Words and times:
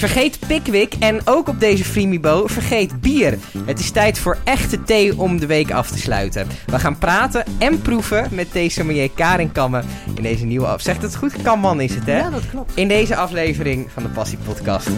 Vergeet 0.00 0.38
Pickwick 0.46 0.94
en 0.98 1.20
ook 1.24 1.48
op 1.48 1.60
deze 1.60 1.84
Freemibo 1.84 2.46
vergeet 2.46 3.00
bier. 3.00 3.38
Het 3.64 3.78
is 3.78 3.90
tijd 3.90 4.18
voor 4.18 4.38
echte 4.44 4.82
thee 4.82 5.18
om 5.18 5.40
de 5.40 5.46
week 5.46 5.70
af 5.70 5.90
te 5.90 5.98
sluiten. 5.98 6.46
We 6.66 6.78
gaan 6.78 6.98
praten 6.98 7.44
en 7.58 7.82
proeven 7.82 8.28
met 8.30 8.52
thee-sommelier 8.52 9.10
Karin 9.10 9.52
Kammen 9.52 9.84
in 10.14 10.22
deze 10.22 10.44
nieuwe 10.44 10.66
af. 10.66 10.80
Zegt 10.80 11.02
het 11.02 11.16
goed? 11.16 11.42
Kamman 11.42 11.80
is 11.80 11.94
het, 11.94 12.06
hè? 12.06 12.18
Ja, 12.18 12.30
dat 12.30 12.50
klopt. 12.50 12.72
In 12.74 12.88
deze 12.88 13.16
aflevering 13.16 13.90
van 13.90 14.02
de 14.02 14.08
Passie 14.08 14.38
Podcast. 14.44 14.88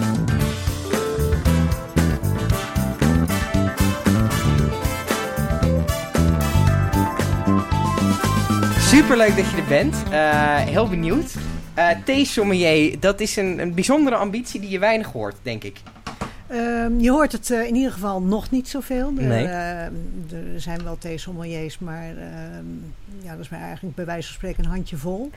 Superleuk 8.79 9.37
dat 9.37 9.51
je 9.51 9.57
er 9.57 9.69
bent. 9.69 9.97
Eh, 10.11 10.57
heel 10.57 10.89
benieuwd. 10.89 11.35
Uh, 11.79 11.89
thee-sommelier, 12.05 13.01
dat 13.01 13.21
is 13.21 13.37
een, 13.37 13.59
een 13.59 13.75
bijzondere 13.75 14.17
ambitie 14.17 14.61
die 14.61 14.71
je 14.71 14.79
weinig 14.79 15.07
hoort, 15.07 15.37
denk 15.43 15.65
ik. 15.65 15.81
Ehm, 16.49 16.99
je 17.01 17.11
hoort 17.11 17.33
het 17.33 17.51
uh, 17.51 17.67
in 17.67 17.75
ieder 17.75 17.93
geval 17.93 18.23
nog 18.23 18.51
niet 18.51 18.69
zoveel. 18.69 19.13
Er, 19.17 19.23
Nee. 19.25 19.45
uh, 19.45 19.81
er 19.85 19.91
zijn 20.61 20.85
wel 20.85 20.99
theesommeliers, 20.99 21.79
maar 21.79 22.07
ehm, 22.09 22.65
ja, 23.23 23.31
dat 23.31 23.41
is 23.41 23.49
maar 23.49 23.61
eigenlijk 23.61 23.95
bij 23.97 24.05
wijze 24.05 24.27
van 24.27 24.35
spreken 24.37 24.65
een 24.65 24.71
handjevol. 24.71 25.31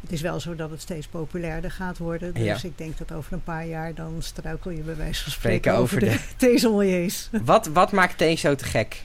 Het 0.00 0.12
is 0.12 0.20
wel 0.20 0.40
zo 0.40 0.54
dat 0.54 0.70
het 0.70 0.80
steeds 0.80 1.06
populairder 1.06 1.70
gaat 1.70 1.98
worden. 1.98 2.34
Dus 2.34 2.42
Ja. 2.44 2.56
ik 2.62 2.78
denk 2.78 2.98
dat 2.98 3.12
over 3.12 3.32
een 3.32 3.42
paar 3.42 3.66
jaar 3.66 3.94
dan 3.94 4.12
struikel 4.18 4.70
je 4.70 4.80
bij 4.80 4.96
wijze 4.96 5.22
van 5.22 5.32
Spreken 5.32 5.60
spreken 5.60 5.82
over, 5.82 6.02
over 6.02 6.18
de, 6.18 6.24
theesommeliers. 6.46 7.28
Wat, 7.44 7.66
wat 7.66 7.92
maakt 7.92 8.18
thee 8.18 8.36
zo 8.36 8.54
te 8.54 8.64
gek? 8.64 9.02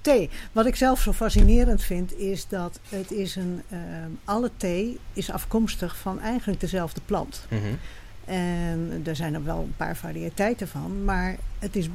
Thee. 0.00 0.30
Wat 0.52 0.66
ik 0.66 0.76
zelf 0.76 1.00
zo 1.00 1.12
fascinerend 1.12 1.82
vind, 1.82 2.18
is 2.18 2.48
dat 2.48 2.80
het 2.88 3.10
is 3.10 3.36
een... 3.36 3.62
ehm, 3.70 4.10
alle 4.24 4.50
thee 4.56 4.98
is 5.12 5.30
afkomstig 5.30 5.96
van 5.96 6.20
eigenlijk 6.20 6.60
dezelfde 6.60 7.00
plant. 7.06 7.46
En 8.24 9.02
er 9.04 9.16
zijn 9.16 9.34
er 9.34 9.44
wel 9.44 9.58
een 9.58 9.74
paar 9.76 9.96
variëteiten 9.96 10.68
van, 10.68 11.04
maar 11.04 11.36
het 11.58 11.76
is 11.76 11.88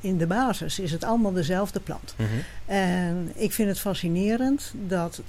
in 0.00 0.18
de 0.18 0.26
basis 0.26 0.78
is 0.78 0.92
het 0.92 1.04
allemaal 1.04 1.32
dezelfde 1.32 1.80
plant. 1.80 2.14
En 2.66 3.32
ik 3.34 3.52
vind 3.52 3.68
het 3.68 3.80
fascinerend 3.80 4.72
dat 4.88 5.20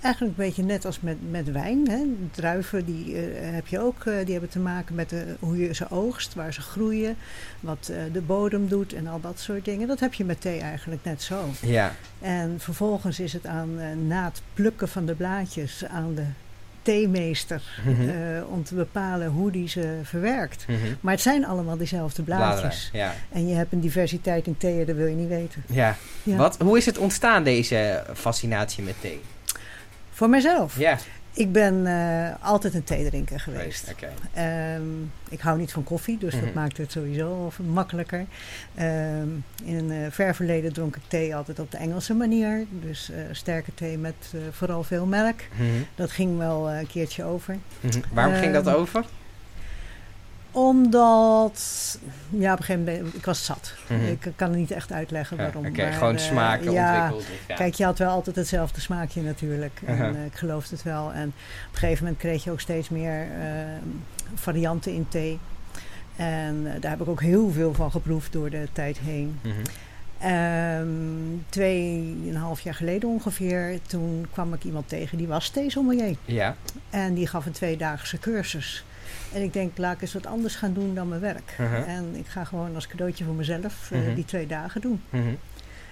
eigenlijk 0.00 0.38
een 0.38 0.44
beetje 0.44 0.62
net 0.62 0.84
als 0.84 1.00
met, 1.00 1.16
met 1.30 1.52
wijn, 1.52 1.88
hè, 1.90 2.02
druiven 2.30 2.84
die 2.84 3.16
eh, 3.16 3.22
heb 3.54 3.66
je 3.66 3.80
ook, 3.80 4.04
eh, 4.04 4.14
die 4.24 4.32
hebben 4.32 4.50
te 4.50 4.58
maken 4.58 4.94
met 4.94 5.10
de, 5.10 5.24
hoe 5.40 5.58
je 5.58 5.74
ze 5.74 5.90
oogst, 5.90 6.34
waar 6.34 6.52
ze 6.52 6.60
groeien, 6.60 7.16
wat 7.60 7.88
eh, 7.92 7.96
de 8.12 8.20
bodem 8.20 8.68
doet 8.68 8.92
en 8.92 9.06
al 9.06 9.20
dat 9.20 9.38
soort 9.40 9.64
dingen. 9.64 9.88
Dat 9.88 10.00
heb 10.00 10.14
je 10.14 10.24
met 10.24 10.40
thee 10.40 10.60
eigenlijk 10.60 11.04
net 11.04 11.22
zo. 11.22 11.44
Ja, 11.60 11.92
En 12.20 12.54
vervolgens 12.58 13.20
is 13.20 13.32
het 13.32 13.46
aan 13.46 13.70
eh, 13.78 13.86
na 14.06 14.24
het 14.24 14.42
plukken 14.54 14.88
van 14.88 15.06
de 15.06 15.14
blaadjes 15.14 15.84
aan 15.86 16.14
de 16.14 16.24
theemeester 16.82 17.62
Mhm. 17.86 18.08
eh, 18.08 18.16
om 18.50 18.64
te 18.64 18.74
bepalen 18.74 19.28
hoe 19.28 19.50
die 19.50 19.68
ze 19.68 19.98
verwerkt. 20.02 20.64
Mhm. 20.68 20.78
Maar 21.00 21.12
het 21.12 21.22
zijn 21.22 21.46
allemaal 21.46 21.76
dezelfde 21.76 22.22
Bladeren, 22.22 22.58
blaadjes. 22.60 22.90
Ja. 22.92 23.14
En 23.32 23.48
je 23.48 23.54
hebt 23.54 23.72
een 23.72 23.80
diversiteit 23.80 24.46
in 24.46 24.56
theeën, 24.56 24.86
dat 24.86 24.96
wil 24.96 25.06
je 25.06 25.14
niet 25.14 25.28
weten. 25.28 25.62
Ja. 25.66 25.96
Ja. 26.22 26.36
Wat, 26.36 26.56
hoe 26.58 26.76
is 26.76 26.86
het 26.86 26.98
ontstaan, 26.98 27.44
deze 27.44 28.04
fascinatie 28.14 28.84
met 28.84 28.94
thee? 29.00 29.20
Voor 30.18 30.28
mijzelf. 30.28 30.78
Ja, 30.78 30.98
Ik 31.32 31.52
ben 31.52 31.86
eh, 31.86 32.34
altijd 32.46 32.74
een 32.74 32.84
theedrinker 32.84 33.40
geweest. 33.40 33.90
Oké. 33.90 34.08
Ehm, 34.32 34.82
ik 35.28 35.40
hou 35.40 35.58
niet 35.58 35.72
van 35.72 35.84
koffie, 35.84 36.18
dus 36.18 36.34
Mhm. 36.34 36.44
dat 36.44 36.54
maakt 36.54 36.76
het 36.76 36.92
sowieso 36.92 37.52
makkelijker. 37.66 38.24
Ehm, 38.74 39.28
in 39.64 39.74
een 39.78 39.90
eh, 39.90 40.10
ver 40.10 40.34
verleden 40.34 40.72
dronk 40.72 40.96
ik 40.96 41.02
thee 41.08 41.36
altijd 41.36 41.58
op 41.58 41.70
de 41.70 41.76
Engelse 41.76 42.14
manier. 42.14 42.66
Dus 42.70 43.10
eh, 43.10 43.18
sterke 43.32 43.74
thee 43.74 43.98
met 43.98 44.14
vooral 44.50 44.82
veel 44.82 45.06
melk. 45.06 45.38
Mhm. 45.56 45.66
Dat 45.94 46.10
ging 46.10 46.38
wel 46.38 46.70
een 46.70 46.86
keertje 46.86 47.24
over. 47.24 47.56
Mhm. 47.80 47.98
Waarom 48.12 48.34
ging 48.34 48.52
dat 48.52 48.66
Ehm, 48.66 48.76
over? 48.76 49.04
Omdat, 50.58 51.98
ja, 52.28 52.52
op 52.52 52.58
een 52.58 52.64
gegeven 52.64 52.94
moment, 52.94 53.14
ik 53.14 53.24
was 53.24 53.44
zat. 53.44 53.74
Mhm. 53.88 54.04
Ik 54.04 54.32
kan 54.36 54.48
het 54.48 54.58
niet 54.58 54.70
echt 54.70 54.92
uitleggen 54.92 55.36
Ja, 55.36 55.42
waarom. 55.42 55.66
Oké, 55.66 55.92
gewoon 55.92 56.16
eh, 56.16 56.22
smaken 56.22 56.72
ja, 56.72 56.92
ontwikkeld. 56.92 57.38
Ja. 57.48 57.54
Kijk, 57.54 57.74
je 57.74 57.84
had 57.84 57.98
wel 57.98 58.10
altijd 58.10 58.36
hetzelfde 58.36 58.80
smaakje 58.80 59.22
natuurlijk. 59.22 59.80
En 59.84 60.16
eh, 60.16 60.24
ik 60.24 60.34
geloofde 60.34 60.74
het 60.74 60.84
wel. 60.84 61.12
En 61.12 61.26
op 61.66 61.72
een 61.72 61.78
gegeven 61.78 62.04
moment 62.04 62.22
kreeg 62.22 62.44
je 62.44 62.50
ook 62.50 62.60
steeds 62.60 62.88
meer 62.88 63.22
eh, 63.22 63.48
varianten 64.34 64.92
in 64.92 65.08
thee. 65.08 65.38
En 66.16 66.62
daar 66.80 66.90
heb 66.90 67.00
ik 67.00 67.08
ook 67.08 67.20
heel 67.20 67.50
veel 67.50 67.74
van 67.74 67.90
geproefd 67.90 68.32
door 68.32 68.50
de 68.50 68.68
tijd 68.72 68.98
heen. 68.98 69.38
Mhm. 69.42 69.54
Ehm 70.18 70.88
tweeënhalf 71.48 72.60
jaar 72.60 72.74
geleden 72.74 73.08
ongeveer, 73.08 73.78
toen 73.86 74.26
kwam 74.32 74.54
ik 74.54 74.64
iemand 74.64 74.88
tegen 74.88 75.18
die 75.18 75.26
was 75.26 75.48
theesommelier. 75.48 76.16
Ja, 76.24 76.56
En 76.90 77.14
die 77.14 77.26
gaf 77.26 77.46
een 77.46 77.52
tweedaagse 77.52 78.18
cursus. 78.18 78.84
En 79.32 79.42
ik 79.42 79.52
denk, 79.52 79.78
laat 79.78 79.94
ik 79.94 80.00
eens 80.02 80.12
wat 80.12 80.26
anders 80.26 80.54
gaan 80.54 80.72
doen 80.72 80.94
dan 80.94 81.08
mijn 81.08 81.20
werk. 81.20 81.56
Uh-huh. 81.60 81.88
En 81.88 82.14
ik 82.16 82.26
ga 82.26 82.44
gewoon 82.44 82.74
als 82.74 82.86
cadeautje 82.86 83.24
voor 83.24 83.34
mezelf 83.34 83.88
eh, 83.90 83.98
Mhm. 84.00 84.14
die 84.14 84.24
twee 84.24 84.46
dagen 84.46 84.80
doen. 84.80 85.02
Mhm. 85.10 85.34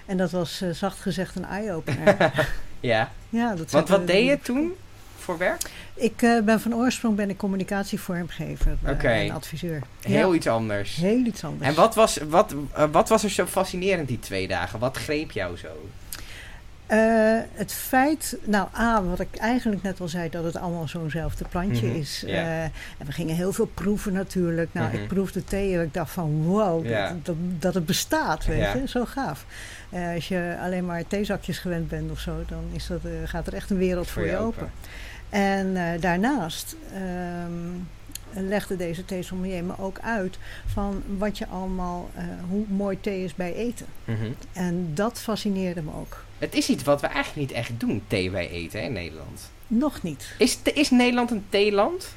En 0.07 0.17
dat 0.17 0.31
was 0.31 0.61
eh, 0.61 0.71
zacht 0.71 1.01
gezegd 1.01 1.37
een 1.37 1.45
eye-opener. 1.45 2.33
ja. 2.81 3.11
ja, 3.29 3.55
dat 3.55 3.71
Want 3.71 3.89
wat 3.89 4.07
deed 4.07 4.27
je 4.27 4.39
toen 4.43 4.73
voor 5.19 5.39
werk? 5.39 5.71
Ik 5.95 6.23
eh, 6.23 6.41
ben 6.41 6.61
van 6.61 6.75
oorsprong 6.75 7.17
ben 7.17 7.31
ik 7.31 7.37
communicatievormgever 7.37 8.77
Oké. 8.89 9.09
en 9.09 9.31
adviseur. 9.31 9.83
Heel 10.03 10.29
Ja, 10.31 10.37
iets 10.37 10.47
anders. 10.49 10.97
heel 10.97 11.25
iets 11.25 11.45
anders. 11.45 11.69
En 11.69 11.75
wat 11.75 11.95
was, 11.95 12.19
wat, 12.29 12.55
wat 12.91 13.09
was 13.09 13.25
er 13.25 13.31
zo 13.31 13.47
fascinerend 13.47 14.09
die 14.09 14.19
twee 14.19 14.49
dagen? 14.49 14.79
Wat 14.79 14.97
greep 14.97 15.31
jou 15.31 15.57
zo? 15.57 15.89
Eh, 16.87 17.39
het 17.53 17.73
feit, 17.73 18.37
nou 18.45 18.69
A, 18.79 19.03
wat 19.03 19.21
ik 19.21 19.37
eigenlijk 19.37 19.83
net 19.83 20.01
al 20.01 20.09
zei, 20.09 20.31
dat 20.31 20.45
het 20.45 20.57
allemaal 20.57 20.89
zo'nzelfde 20.89 21.45
plantje 21.51 21.87
Mhm, 21.87 21.97
is. 21.97 22.25
Eh, 22.25 22.63
en 22.63 22.73
we 23.07 23.13
gingen 23.13 23.35
heel 23.37 23.53
veel 23.53 23.67
proeven 23.67 24.13
natuurlijk. 24.13 24.69
Nou, 24.73 24.87
Mhm. 24.93 24.97
ik 25.03 25.09
proefde 25.09 25.45
thee 25.45 25.75
en 25.75 25.83
ik 25.83 25.95
dacht 25.95 26.11
van 26.11 26.43
wow, 26.43 26.89
dat, 26.89 27.25
dat, 27.25 27.37
dat 27.59 27.75
het 27.75 27.87
bestaat, 27.87 28.45
weet 28.45 28.73
je. 28.73 28.83
Zo 28.89 29.05
gaaf. 29.05 29.45
Eh, 29.91 30.15
als 30.15 30.29
je 30.29 30.57
alleen 30.63 30.85
maar 30.87 31.07
theezakjes 31.07 31.59
gewend 31.59 31.89
bent 31.89 32.11
of 32.11 32.21
zo, 32.21 32.45
dan 32.49 32.65
is 32.73 32.87
dat, 32.87 33.01
gaat 33.25 33.47
er 33.47 33.55
echt 33.55 33.71
een 33.71 33.79
wereld 33.79 34.09
voor, 34.11 34.27
je 34.27 34.37
open. 34.37 34.71
En 35.29 35.77
daarnaast 36.01 36.77
ehm, 36.95 37.51
legde 38.43 38.77
deze 38.77 39.05
theesommelier 39.05 39.65
me 39.65 39.79
ook 39.79 39.99
uit 39.99 40.39
van 40.67 41.03
wat 41.19 41.39
je 41.39 41.47
allemaal, 41.47 42.11
eh, 42.15 42.25
hoe 42.49 42.65
mooi 42.69 43.01
thee 43.01 43.25
is 43.25 43.35
bij 43.35 43.55
eten. 43.55 43.87
Mhm. 44.05 44.31
En 44.53 44.91
dat 44.95 45.21
fascineerde 45.21 45.83
me 45.83 45.91
ook. 45.93 46.25
Het 46.39 46.55
is 46.55 46.69
iets 46.69 46.83
wat 46.83 47.01
we 47.01 47.07
eigenlijk 47.07 47.49
niet 47.49 47.59
echt 47.59 47.81
doen, 47.81 48.03
thee 48.07 48.31
bij 48.31 48.51
eten 48.51 48.81
hè, 48.81 48.87
in 48.87 48.93
Nederland. 48.93 49.51
Nog 49.67 50.03
niet. 50.03 50.35
Is, 50.39 50.59
is 50.75 50.91
Nederland 50.91 51.31
een 51.31 51.45
theeland? 51.49 52.15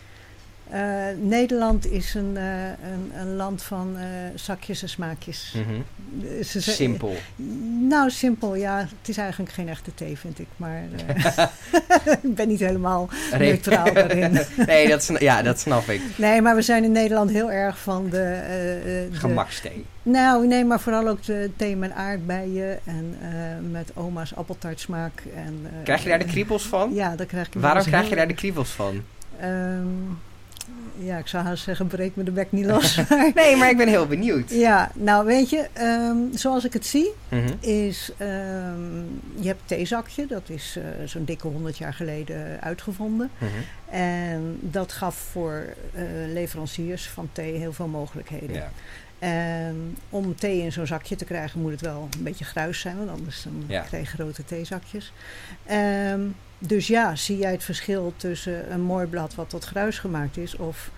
Eh, 0.69 0.81
Nederland 1.19 1.91
is 1.91 2.13
een, 2.13 2.37
eh, 2.37 2.63
een, 2.63 3.11
een 3.19 3.35
land 3.35 3.63
van 3.63 3.97
eh, 3.97 4.05
zakjes 4.35 4.81
en 4.81 4.89
smaakjes. 4.89 5.55
Mhm. 5.55 6.43
Ze 6.43 6.61
Simpel. 6.61 7.15
Nou, 7.89 8.09
simpel, 8.09 8.55
ja. 8.55 8.77
Het 8.77 9.09
is 9.09 9.17
eigenlijk 9.17 9.51
geen 9.51 9.69
echte 9.69 9.93
thee, 9.93 10.17
vind 10.17 10.39
ik. 10.39 10.47
Maar 10.55 10.83
ik 12.21 12.35
ben 12.35 12.47
niet 12.47 12.59
helemaal 12.59 13.09
neutraal 13.37 13.93
daarin. 13.93 14.39
nee, 14.65 14.87
dat, 14.87 15.11
ja, 15.19 15.41
dat 15.41 15.59
snap 15.59 15.87
ik. 15.87 16.01
Nee, 16.15 16.41
maar 16.41 16.55
we 16.55 16.61
zijn 16.61 16.83
in 16.83 16.91
Nederland 16.91 17.29
heel 17.29 17.51
erg 17.51 17.79
van 17.79 18.03
de... 18.09 18.39
de 19.11 19.17
Gemaksthee. 19.17 19.85
nou, 20.03 20.47
nee, 20.47 20.65
maar 20.65 20.79
vooral 20.79 21.07
ook 21.07 21.23
de 21.23 21.51
thee 21.55 21.75
met 21.75 21.91
aardbeien 21.91 22.79
en 22.85 23.17
met 23.71 23.91
oma's 23.93 24.35
appeltaartsmaak. 24.35 25.23
En, 25.35 25.67
Krijg 25.83 26.03
je 26.03 26.09
daar 26.09 26.19
de 26.19 26.25
kriebels 26.25 26.63
van? 26.63 26.93
Ja, 26.93 27.15
daar 27.15 27.25
krijg 27.25 27.47
ik 27.47 27.53
Waarom 27.53 27.83
krijg 27.83 28.09
je 28.09 28.15
daar 28.15 28.27
de 28.27 28.33
kriebels 28.33 28.69
van? 28.69 29.03
Ehm, 29.39 29.87
ja, 30.99 31.17
ik 31.17 31.27
zou 31.27 31.43
haast 31.43 31.63
zeggen, 31.63 31.87
breek 31.87 32.15
me 32.15 32.23
de 32.23 32.31
bek 32.31 32.51
niet 32.51 32.65
los. 32.65 32.99
Nee, 33.35 33.55
maar 33.55 33.69
ik 33.69 33.77
ben 33.77 33.87
heel 33.87 34.07
benieuwd. 34.07 34.49
ja, 34.49 34.91
nou 34.95 35.25
weet 35.25 35.49
je, 35.49 35.67
ehm, 35.73 36.17
zoals 36.31 36.65
ik 36.65 36.73
het 36.73 36.85
zie, 36.85 37.11
Mhm. 37.29 37.53
is 37.59 38.11
ehm, 38.17 38.97
je 39.39 39.47
hebt 39.47 39.61
theezakje, 39.65 40.25
dat 40.27 40.49
is 40.49 40.77
eh, 40.77 41.07
zo'n 41.07 41.25
dikke 41.25 41.47
100 41.47 41.77
jaar 41.77 41.93
geleden 41.93 42.61
uitgevonden. 42.61 43.29
Mhm. 43.37 43.49
En 43.95 44.57
dat 44.61 44.91
gaf 44.91 45.15
voor 45.15 45.65
eh, 45.93 46.01
leveranciers 46.33 47.07
van 47.09 47.29
thee 47.31 47.53
heel 47.53 47.73
veel 47.73 47.87
mogelijkheden. 47.87 48.55
Ja. 48.55 48.71
En 49.19 49.97
om 50.09 50.35
thee 50.35 50.61
in 50.61 50.71
zo'n 50.71 50.87
zakje 50.87 51.15
te 51.15 51.25
krijgen 51.25 51.61
moet 51.61 51.71
het 51.71 51.81
wel 51.81 52.07
een 52.17 52.23
beetje 52.23 52.45
gruis 52.45 52.79
zijn, 52.79 52.97
want 52.97 53.09
anders 53.09 53.43
dan 53.43 53.63
Ja. 53.67 53.81
krijg 53.81 54.11
je 54.11 54.17
grote 54.17 54.45
theezakjes. 54.45 55.13
Ehm, 55.65 56.21
dus 56.59 56.87
ja, 56.87 57.15
zie 57.15 57.37
jij 57.37 57.51
het 57.51 57.63
verschil 57.63 58.13
tussen 58.17 58.71
een 58.71 58.81
mooi 58.81 59.05
blad 59.07 59.35
wat 59.35 59.49
tot 59.49 59.65
gruis 59.65 59.99
gemaakt 59.99 60.37
is 60.37 60.55
of 60.55 60.91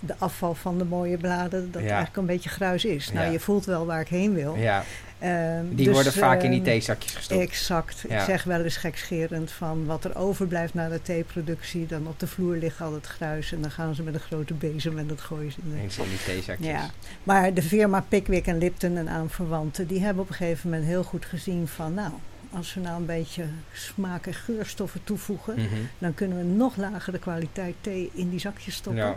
de 0.00 0.14
afval 0.18 0.54
van 0.54 0.78
de 0.78 0.84
mooie 0.84 1.16
bladen 1.16 1.70
dat 1.72 1.82
Ja. 1.82 1.88
eigenlijk 1.88 2.16
een 2.16 2.26
beetje 2.26 2.48
gruis 2.48 2.84
is. 2.84 3.12
Nou, 3.12 3.26
Ja. 3.26 3.32
je 3.32 3.40
voelt 3.40 3.64
wel 3.64 3.86
waar 3.86 4.00
ik 4.00 4.08
heen 4.08 4.34
wil. 4.34 4.54
ja, 4.54 4.84
Ehm, 5.18 5.64
die 5.68 5.84
dus, 5.84 5.94
worden 5.94 6.12
vaak 6.12 6.42
in 6.42 6.50
die 6.50 6.58
ehm, 6.60 6.68
theezakjes 6.68 7.14
gestopt. 7.14 7.40
Exact. 7.40 8.04
Ik 8.08 8.20
zeg 8.20 8.44
wel 8.44 8.60
eens 8.62 8.76
gekscherend 8.76 9.50
van 9.50 9.86
wat 9.86 10.04
er 10.04 10.16
overblijft 10.16 10.74
na 10.74 10.88
de 10.88 11.02
theeproductie. 11.02 11.86
Dan 11.86 12.06
op 12.06 12.20
de 12.20 12.26
vloer 12.26 12.56
ligt 12.56 12.80
al 12.80 12.92
het 12.94 13.06
gruis 13.06 13.52
en 13.52 13.60
dan 13.60 13.70
gaan 13.70 13.94
ze 13.94 14.02
met 14.02 14.14
een 14.14 14.20
grote 14.20 14.54
bezem 14.54 14.98
en 14.98 15.06
dat 15.06 15.20
gooien 15.20 15.52
ze 15.52 15.58
in 15.64 15.70
de 15.74 15.80
Eens 15.82 15.98
in 15.98 16.04
die 16.08 16.18
theezakjes. 16.24 16.66
ja, 16.66 16.90
maar 17.22 17.54
de 17.54 17.62
firma 17.62 18.00
Pickwick 18.08 18.46
en 18.46 18.58
Lipton 18.58 18.96
en 18.96 19.08
aanverwanten, 19.08 19.86
die 19.86 20.00
hebben 20.04 20.22
op 20.22 20.28
een 20.28 20.34
gegeven 20.34 20.70
moment 20.70 20.88
heel 20.88 21.02
goed 21.02 21.24
gezien 21.24 21.68
van, 21.68 21.94
nou, 21.94 22.12
als 22.52 22.74
we 22.74 22.80
nou 22.80 22.96
een 22.96 23.06
beetje 23.06 23.44
smaak 23.72 24.26
en 24.26 24.34
geurstoffen 24.34 25.00
toevoegen, 25.04 25.54
Mhm. 25.54 25.66
dan 25.98 26.14
kunnen 26.14 26.38
we 26.38 26.44
nog 26.44 26.76
lagere 26.76 27.18
kwaliteit 27.18 27.74
thee 27.80 28.10
in 28.14 28.30
die 28.30 28.40
zakjes 28.40 28.74
stoppen. 28.74 29.02
Ja. 29.02 29.16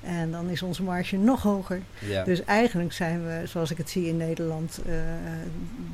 En 0.00 0.30
dan 0.30 0.48
is 0.48 0.62
onze 0.62 0.82
marge 0.82 1.16
nog 1.16 1.42
hoger. 1.42 1.80
Ja. 1.98 2.24
Dus 2.24 2.44
eigenlijk 2.44 2.92
zijn 2.92 3.26
we, 3.26 3.42
zoals 3.46 3.70
ik 3.70 3.76
het 3.76 3.90
zie 3.90 4.06
in 4.08 4.16
Nederland, 4.16 4.78
uh, 4.86 4.94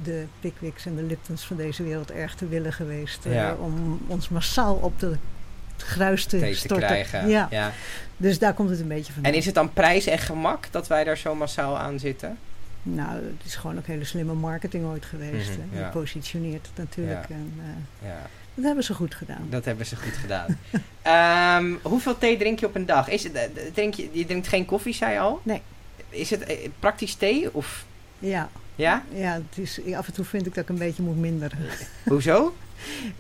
de 0.03 0.25
Pickwicks 0.41 0.87
en 0.87 0.95
de 0.97 1.03
Liptons 1.03 1.47
van 1.47 1.57
deze 1.57 1.83
wereld 1.83 2.11
erg 2.11 2.35
te 2.35 2.49
willen 2.49 2.73
geweest. 2.73 3.27
Uh, 3.27 3.35
Ja. 3.35 3.55
Om 3.55 4.01
ons 4.07 4.29
massaal 4.29 4.75
op 4.75 5.01
de 5.01 5.17
gruis 5.77 6.25
te 6.25 6.39
te 6.39 6.55
storten. 6.55 6.87
krijgen. 6.87 7.29
Ja. 7.29 7.47
Ja. 7.51 7.73
Dus 8.17 8.39
daar 8.39 8.55
komt 8.55 8.71
het 8.71 8.81
een 8.81 8.89
beetje 8.89 9.13
vandaan. 9.13 9.33
En 9.33 9.39
is 9.39 9.47
het 9.47 9.55
dan 9.55 9.73
prijs 9.73 10.07
en 10.07 10.19
gemak 10.19 10.67
dat 10.71 10.87
wij 10.87 11.05
daar 11.05 11.17
zo 11.19 11.35
massaal 11.35 11.79
aan 11.79 11.99
zitten? 11.99 12.39
Nou, 12.83 13.15
het 13.15 13.45
is 13.45 13.55
gewoon 13.55 13.79
ook 13.79 13.87
hele 13.87 14.05
slimme 14.05 14.35
marketing 14.35 14.85
ooit 14.85 15.05
geweest. 15.05 15.49
Hè. 15.49 15.79
ja. 15.79 15.87
Je 15.87 15.93
positioneert 15.93 16.67
het 16.67 16.77
natuurlijk. 16.77 17.29
En, 17.29 17.53
eh, 17.59 18.09
Ja, 18.09 18.27
dat 18.55 18.65
hebben 18.65 18.85
ze 18.85 18.95
goed 18.95 19.15
gedaan. 19.15 19.47
dat 19.51 19.65
hebben 19.65 19.87
ze 19.87 19.97
goed 19.97 20.13
gedaan. 20.13 20.59
Ehm, 21.03 21.75
hoeveel 21.83 22.19
thee 22.19 22.37
drink 22.37 22.61
je 22.61 22.67
op 22.67 22.75
een 22.75 22.87
dag? 22.87 23.09
Is 23.09 23.23
het, 23.23 23.33
eh, 23.35 23.43
drink 23.75 23.95
je, 23.95 24.09
je 24.13 24.27
drinkt 24.27 24.49
geen 24.49 24.65
koffie, 24.65 24.95
zei 24.95 25.13
je 25.13 25.19
al? 25.19 25.41
Nee. 25.43 25.63
Is 26.09 26.31
het 26.31 26.43
eh, 26.45 26.69
praktisch 26.79 27.15
thee? 27.15 27.55
Of, 27.55 27.85
Ja, 28.19 28.49
ja? 28.75 29.03
ja 29.13 29.33
het 29.33 29.59
is, 29.59 29.81
af 29.95 30.07
en 30.07 30.13
toe 30.13 30.25
vind 30.25 30.47
ik 30.47 30.55
dat 30.55 30.63
ik 30.65 30.69
een 30.71 30.79
beetje 30.79 31.03
moet 31.03 31.17
minderen. 31.17 31.59
Hoezo? 32.05 32.55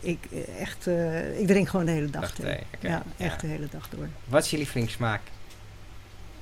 ik, 0.00 0.19
eh, 0.32 0.60
echt, 0.60 0.86
eh, 0.86 1.40
ik 1.40 1.46
drink 1.46 1.69
gewoon 1.69 1.86
de 1.86 1.92
hele 1.92 2.10
dag 2.10 2.20
Dag 2.20 2.32
thee. 2.34 2.58
ja, 2.81 2.88
ja. 2.88 3.02
echt 3.16 3.40
de 3.40 3.46
hele 3.46 3.66
dag 3.70 3.88
door. 3.88 4.08
Wat 4.25 4.44
is 4.44 4.50
je 4.50 4.56
lievelingssmaak? 4.56 5.20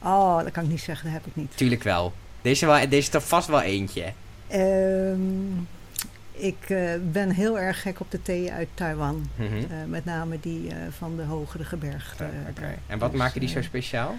Oh, 0.02 0.42
dat 0.42 0.50
kan 0.52 0.64
ik 0.64 0.70
niet 0.70 0.80
zeggen, 0.80 1.04
dat 1.04 1.14
heb 1.14 1.26
ik 1.26 1.36
niet. 1.36 1.56
Tuurlijk 1.56 1.82
wel. 1.82 2.12
Deze, 2.42 2.66
wel, 2.66 2.78
deze 2.78 2.96
is 2.96 3.08
toch 3.08 3.28
vast 3.28 3.48
wel 3.48 3.60
eentje. 3.60 4.12
Ehm, 4.48 5.20
ik 6.32 6.56
eh, 6.70 6.90
ben 7.12 7.30
heel 7.30 7.58
erg 7.58 7.82
gek 7.82 8.00
op 8.00 8.10
de 8.10 8.22
thee 8.22 8.52
uit 8.52 8.68
Taiwan. 8.74 9.28
Mhm. 9.36 9.44
Eh, 9.54 9.62
met 9.86 10.04
name 10.04 10.40
die 10.40 10.68
eh, 10.68 10.76
van 10.90 11.16
de 11.16 11.22
hogere 11.22 11.64
gebergte. 11.64 12.24
Ja, 12.24 12.30
Oké. 12.50 12.60
daar. 12.60 12.78
En 12.86 12.98
wat 12.98 13.10
Dus, 13.10 13.20
maken 13.20 13.40
die 13.40 13.48
zo 13.48 13.62
speciaal? 13.62 14.14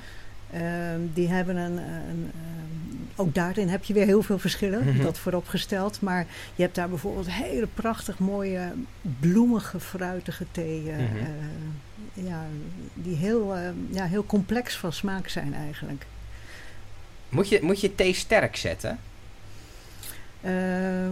Ehm, 0.51 0.99
die 1.13 1.27
hebben 1.27 1.55
een, 1.55 1.77
een 1.77 2.31
ehm, 2.33 3.01
ook 3.15 3.33
daarin 3.35 3.67
heb 3.67 3.83
je 3.83 3.93
weer 3.93 4.05
heel 4.05 4.21
veel 4.23 4.39
verschillen, 4.39 4.85
Mhm. 4.85 5.01
dat 5.01 5.17
vooropgesteld. 5.17 6.01
Maar 6.01 6.25
je 6.55 6.63
hebt 6.63 6.75
daar 6.75 6.89
bijvoorbeeld 6.89 7.31
hele 7.31 7.67
prachtig 7.73 8.19
mooie 8.19 8.71
bloemige, 9.19 9.79
fruitige 9.79 10.45
thee. 10.51 10.81
Mhm. 10.81 12.27
ja, 12.27 12.45
die 12.93 13.15
heel, 13.15 13.55
eh, 13.55 13.61
ja, 13.89 14.05
heel 14.05 14.25
complex 14.25 14.77
van 14.77 14.93
smaak 14.93 15.27
zijn 15.27 15.53
eigenlijk. 15.53 16.05
Moet 17.29 17.49
je, 17.49 17.59
moet 17.61 17.81
je 17.81 17.95
thee 17.95 18.13
sterk 18.13 18.55
zetten? 18.55 18.99
Ehm, 20.41 21.11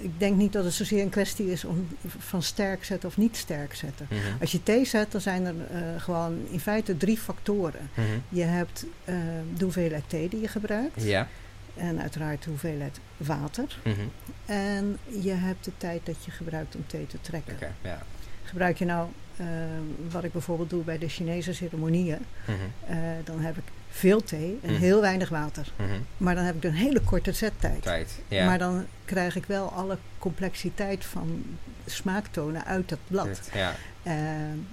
ik 0.00 0.18
denk 0.18 0.36
niet 0.36 0.52
dat 0.52 0.64
het 0.64 0.72
zozeer 0.72 1.02
een 1.02 1.08
kwestie 1.08 1.50
is 1.50 1.64
om 1.64 1.88
van 2.06 2.42
sterk 2.42 2.84
zetten 2.84 3.08
of 3.08 3.16
niet 3.16 3.36
sterk 3.36 3.74
zetten. 3.74 4.06
Mhm. 4.10 4.20
Als 4.40 4.52
je 4.52 4.62
thee 4.62 4.84
zet, 4.84 5.12
dan 5.12 5.20
zijn 5.20 5.44
er 5.46 5.54
eh, 5.70 6.02
gewoon 6.02 6.38
in 6.50 6.60
feite 6.60 6.96
drie 6.96 7.18
factoren. 7.18 7.90
Mhm. 7.94 8.06
Je 8.28 8.42
hebt 8.42 8.86
eh, 9.04 9.14
de 9.56 9.64
hoeveelheid 9.64 10.04
thee 10.06 10.28
die 10.28 10.40
je 10.40 10.48
gebruikt. 10.48 11.02
Ja. 11.02 11.28
En 11.76 12.00
uiteraard 12.00 12.42
de 12.44 12.50
hoeveelheid 12.50 13.00
water. 13.16 13.78
Mhm. 13.82 13.94
En 14.46 14.98
je 15.22 15.32
hebt 15.32 15.64
de 15.64 15.72
tijd 15.76 16.06
dat 16.06 16.24
je 16.24 16.30
gebruikt 16.30 16.76
om 16.76 16.86
thee 16.86 17.06
te 17.06 17.20
trekken. 17.20 17.56
Gebruik 18.44 18.78
je 18.78 18.84
nou, 18.84 19.08
eh, 19.36 19.46
wat 20.10 20.24
ik 20.24 20.32
bijvoorbeeld 20.32 20.70
doe 20.70 20.84
bij 20.84 20.98
de 20.98 21.08
Chinese 21.08 21.54
ceremonieën, 21.54 22.18
dan 23.24 23.40
heb 23.40 23.56
ik 23.56 23.64
veel 23.96 24.22
thee 24.22 24.58
en 24.62 24.72
Mhm. 24.72 24.80
heel 24.80 25.00
weinig 25.00 25.28
water. 25.28 25.66
Mhm. 25.76 25.88
Maar 26.16 26.34
dan 26.34 26.44
heb 26.44 26.56
ik 26.56 26.64
een 26.64 26.74
hele 26.74 27.00
korte 27.00 27.32
zettijd. 27.32 27.82
Tijd. 27.82 28.20
Ja. 28.28 28.44
Maar 28.46 28.58
dan 28.58 28.86
krijg 29.04 29.36
ik 29.36 29.44
wel 29.46 29.68
alle 29.72 29.98
complexiteit 30.18 31.04
van 31.04 31.44
smaaktonen 31.86 32.64
uit 32.64 32.88
dat 32.88 32.98
blad. 33.08 33.40
Ja. 33.54 33.74
Eh, 34.02 34.14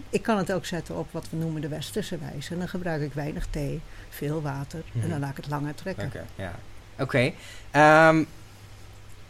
ik 0.10 0.22
kan 0.24 0.38
het 0.38 0.52
ook 0.54 0.66
zetten 0.66 0.98
op 0.98 1.08
wat 1.12 1.28
we 1.30 1.38
noemen 1.38 1.62
de 1.62 1.68
westerse 1.68 2.18
wijze. 2.18 2.54
En 2.54 2.60
dan 2.60 2.68
gebruik 2.68 3.02
ik 3.02 3.14
weinig 3.14 3.48
thee, 3.50 3.82
veel 4.10 4.42
water 4.42 4.82
Mhm. 4.92 5.04
en 5.04 5.10
dan 5.10 5.20
laat 5.20 5.30
ik 5.30 5.36
het 5.38 5.48
langer 5.50 5.76
trekken. 5.76 6.06
Oké, 6.06 6.26
ja. 6.36 6.52
Oké. 7.00 7.32
Ehm, 7.72 8.24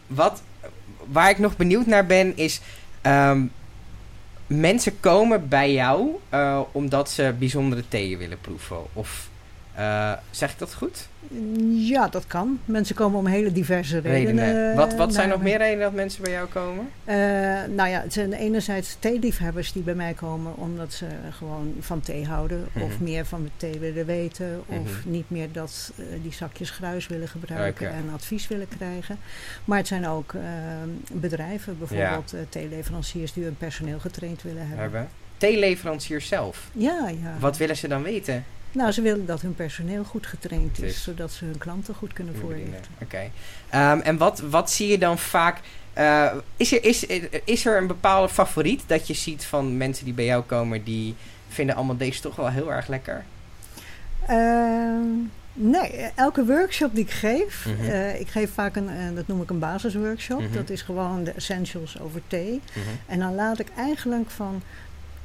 wat, 0.06 0.42
waar 1.06 1.30
ik 1.30 1.38
nog 1.38 1.56
benieuwd 1.56 1.86
naar 1.86 2.06
ben 2.06 2.36
is... 2.36 2.60
ehm, 3.00 3.42
mensen 4.46 5.00
komen 5.00 5.48
bij 5.48 5.72
jou 5.72 6.08
eh, 6.28 6.60
omdat 6.72 7.10
ze 7.10 7.34
bijzondere 7.38 7.88
theeën 7.88 8.18
willen 8.18 8.40
proeven. 8.40 8.76
Of 8.92 9.28
eh, 9.74 10.12
zeg 10.30 10.52
ik 10.52 10.58
dat 10.58 10.74
goed? 10.74 11.08
Ja, 11.70 12.08
dat 12.08 12.26
kan. 12.26 12.58
Mensen 12.64 12.94
komen 12.94 13.18
om 13.18 13.26
hele 13.26 13.52
diverse 13.52 13.98
redenen. 13.98 14.44
Redenen. 14.44 14.76
Wat, 14.76 14.94
wat 14.94 15.12
zijn 15.14 15.28
naar 15.28 15.36
nog 15.36 15.44
me. 15.44 15.50
meer 15.50 15.58
redenen 15.58 15.80
dat 15.84 15.92
mensen 15.92 16.22
bij 16.22 16.32
jou 16.32 16.48
komen? 16.48 16.88
Eh, 17.04 17.16
nou 17.76 17.88
ja, 17.88 18.00
het 18.00 18.12
zijn 18.12 18.32
enerzijds 18.32 18.96
theeliefhebbers 18.98 19.72
die 19.72 19.82
bij 19.82 19.94
mij 19.94 20.12
komen 20.12 20.56
omdat 20.56 20.92
ze 20.92 21.06
gewoon 21.30 21.74
van 21.80 22.00
thee 22.00 22.26
houden. 22.26 22.68
Mhm. 22.72 22.84
Of 22.84 23.00
meer 23.00 23.26
van 23.26 23.42
de 23.42 23.50
thee 23.56 23.78
willen 23.78 24.06
weten. 24.06 24.62
Of 24.66 24.76
Mhm. 25.00 25.10
niet 25.10 25.30
meer 25.30 25.52
dat 25.52 25.92
eh, 25.96 26.04
die 26.22 26.32
zakjes 26.32 26.70
gruis 26.70 27.06
willen 27.06 27.28
gebruiken 27.28 27.90
en 27.92 28.10
advies 28.14 28.48
willen 28.48 28.68
krijgen. 28.78 29.18
Maar 29.64 29.78
het 29.78 29.86
zijn 29.86 30.06
ook 30.06 30.32
eh, 30.34 30.40
bedrijven, 31.12 31.78
bijvoorbeeld 31.78 32.32
eh, 32.32 32.40
theeleveranciers 32.48 33.32
die 33.32 33.44
hun 33.44 33.56
personeel 33.56 33.98
getraind 33.98 34.42
willen 34.42 34.60
hebben. 34.66 34.78
Hebben. 34.78 35.08
Theeleveranciers 35.36 36.28
zelf. 36.28 36.68
Ja, 36.72 37.08
ja. 37.22 37.36
Wat 37.38 37.56
willen 37.56 37.76
ze 37.76 37.88
dan 37.88 38.02
weten? 38.02 38.44
Nou, 38.72 38.92
ze 38.92 39.02
willen 39.02 39.26
dat 39.26 39.40
hun 39.40 39.54
personeel 39.54 40.04
goed 40.04 40.26
getraind 40.26 40.76
Dus. 40.76 40.90
is, 40.90 41.02
zodat 41.02 41.30
ze 41.32 41.44
hun 41.44 41.58
klanten 41.58 41.94
goed 41.94 42.12
kunnen 42.12 42.36
voorlichten. 42.36 42.92
Oké. 43.02 43.30
Ehm, 43.70 43.98
en 43.98 44.16
wat, 44.16 44.40
wat 44.40 44.70
zie 44.70 44.88
je 44.88 44.98
dan 44.98 45.18
vaak? 45.18 45.60
eh, 45.92 46.32
is, 46.56 46.72
er, 46.72 46.84
is, 46.84 47.06
is 47.44 47.66
er 47.66 47.76
een 47.76 47.86
bepaalde 47.86 48.28
favoriet 48.32 48.82
dat 48.86 49.06
je 49.06 49.14
ziet 49.14 49.44
van 49.44 49.76
mensen 49.76 50.04
die 50.04 50.14
bij 50.14 50.24
jou 50.24 50.42
komen 50.42 50.84
die 50.84 51.14
vinden 51.48 51.74
allemaal 51.76 51.96
deze 51.96 52.20
toch 52.20 52.36
wel 52.36 52.48
heel 52.50 52.72
erg 52.72 52.88
lekker? 52.88 53.24
Ehm, 54.26 55.06
nee, 55.52 56.10
elke 56.14 56.44
workshop 56.46 56.94
die 56.94 57.04
ik 57.04 57.10
geef, 57.10 57.66
Mhm. 57.66 57.90
eh, 57.90 58.20
ik 58.20 58.28
geef 58.28 58.52
vaak 58.54 58.76
een, 58.76 58.88
eh, 58.88 59.14
dat 59.14 59.26
noem 59.26 59.42
ik 59.42 59.50
een 59.50 59.58
basisworkshop. 59.58 60.40
Mhm. 60.40 60.52
Dat 60.52 60.70
is 60.70 60.82
gewoon 60.82 61.24
de 61.24 61.30
essentials 61.30 62.00
over 62.00 62.20
thee. 62.26 62.60
Mhm. 62.74 62.86
En 63.06 63.18
dan 63.18 63.34
laat 63.34 63.58
ik 63.58 63.68
eigenlijk 63.76 64.30
van 64.30 64.62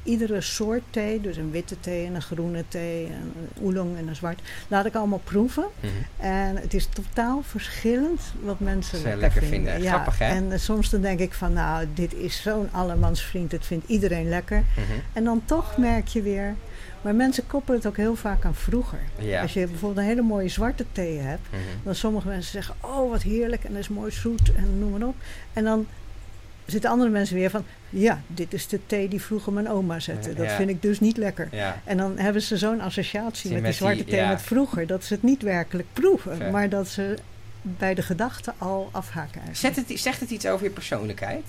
iedere 0.08 0.40
soort 0.40 0.82
thee, 0.90 1.20
dus 1.20 1.36
een 1.36 1.50
witte 1.50 1.80
thee 1.80 2.06
en 2.06 2.14
een 2.14 2.22
groene 2.22 2.64
thee, 2.68 3.06
en 3.06 3.12
een 3.12 3.62
oolong 3.64 3.96
en 3.96 4.08
een 4.08 4.16
zwart, 4.16 4.40
laat 4.68 4.86
ik 4.86 4.94
allemaal 4.94 5.20
proeven. 5.24 5.64
Mhm. 5.80 5.92
En 6.26 6.56
het 6.56 6.74
is 6.74 6.86
totaal 6.86 7.42
verschillend 7.42 8.20
wat 8.42 8.60
mensen 8.60 9.02
lekker, 9.02 9.20
lekker 9.20 9.42
vinden. 9.42 9.72
vinden. 9.72 9.90
Grappig, 9.90 10.18
hè? 10.18 10.24
En 10.26 10.52
eh, 10.52 10.58
soms 10.58 10.90
dan 10.90 11.00
denk 11.00 11.20
ik 11.20 11.34
van, 11.34 11.52
nou, 11.52 11.86
dit 11.94 12.14
is 12.14 12.42
zo'n 12.42 12.68
allemansvriend, 12.72 13.52
het 13.52 13.66
vindt 13.66 13.88
iedereen 13.88 14.28
lekker. 14.28 14.62
Mhm. 14.76 14.82
En 15.12 15.24
dan 15.24 15.42
toch 15.44 15.76
merk 15.76 16.08
je 16.08 16.22
weer, 16.22 16.54
maar 17.02 17.14
mensen 17.14 17.46
koppelen 17.46 17.78
het 17.78 17.88
ook 17.88 17.96
heel 17.96 18.14
vaak 18.16 18.44
aan 18.44 18.54
vroeger. 18.54 18.98
Ja. 19.18 19.42
Als 19.42 19.52
je 19.52 19.66
bijvoorbeeld 19.66 20.00
een 20.00 20.08
hele 20.10 20.22
mooie 20.22 20.48
zwarte 20.48 20.84
thee 20.92 21.18
hebt, 21.18 21.46
Mhm. 21.50 21.60
dan 21.82 21.94
sommige 21.94 22.28
mensen 22.28 22.52
zeggen, 22.52 22.74
oh 22.80 23.10
wat 23.10 23.22
heerlijk 23.22 23.64
en 23.64 23.70
dat 23.72 23.80
is 23.80 23.88
mooi 23.88 24.10
zoet 24.10 24.52
en 24.56 24.78
noem 24.78 24.90
maar 24.98 25.08
op. 25.08 25.14
En 25.52 25.64
dan 25.64 25.86
zitten 26.70 26.90
andere 26.90 27.10
mensen 27.10 27.36
weer 27.36 27.50
van, 27.50 27.64
ja, 27.88 28.20
dit 28.26 28.52
is 28.54 28.66
de 28.68 28.80
thee 28.86 29.08
die 29.08 29.22
vroeger 29.22 29.52
mijn 29.52 29.68
oma 29.68 30.00
zette. 30.00 30.34
Dat 30.34 30.46
Ja. 30.46 30.56
vind 30.56 30.70
ik 30.70 30.82
dus 30.82 31.00
niet 31.00 31.16
lekker. 31.16 31.48
Ja. 31.50 31.80
En 31.84 31.96
dan 31.96 32.18
hebben 32.18 32.42
ze 32.42 32.56
zo'n 32.56 32.80
associatie 32.80 33.50
met 33.52 33.60
met 33.62 33.70
die 33.70 33.80
zwarte 33.80 33.96
die- 33.96 34.06
thee 34.12 34.20
ja. 34.20 34.28
met 34.28 34.42
vroeger, 34.42 34.86
dat 34.86 35.04
ze 35.04 35.12
het 35.14 35.22
niet 35.22 35.42
werkelijk 35.42 35.88
proeven, 35.92 36.50
maar 36.50 36.68
dat 36.68 36.88
ze 36.88 37.14
bij 37.62 37.94
de 37.94 38.02
gedachte 38.02 38.52
al 38.58 38.88
afhaken. 38.92 39.40
Zet 39.52 39.76
het, 39.76 39.92
zegt 39.94 40.20
het 40.20 40.30
iets 40.30 40.46
over 40.46 40.64
je 40.64 40.72
persoonlijkheid? 40.72 41.44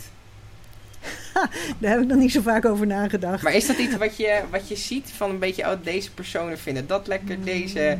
Daar 1.79 1.91
heb 1.91 2.01
ik 2.01 2.07
nog 2.07 2.17
niet 2.17 2.31
zo 2.31 2.41
vaak 2.41 2.65
over 2.65 2.87
nagedacht. 2.87 3.43
Maar 3.43 3.53
is 3.53 3.67
dat 3.67 3.77
iets 3.77 3.97
wat 3.97 4.17
je, 4.17 4.41
wat 4.51 4.67
je 4.67 4.75
ziet 4.75 5.11
van 5.15 5.29
een 5.29 5.39
beetje, 5.39 5.63
oh, 5.63 5.83
deze 5.83 6.11
personen 6.11 6.59
vinden 6.59 6.87
dat 6.87 7.07
lekker, 7.07 7.43
deze... 7.43 7.97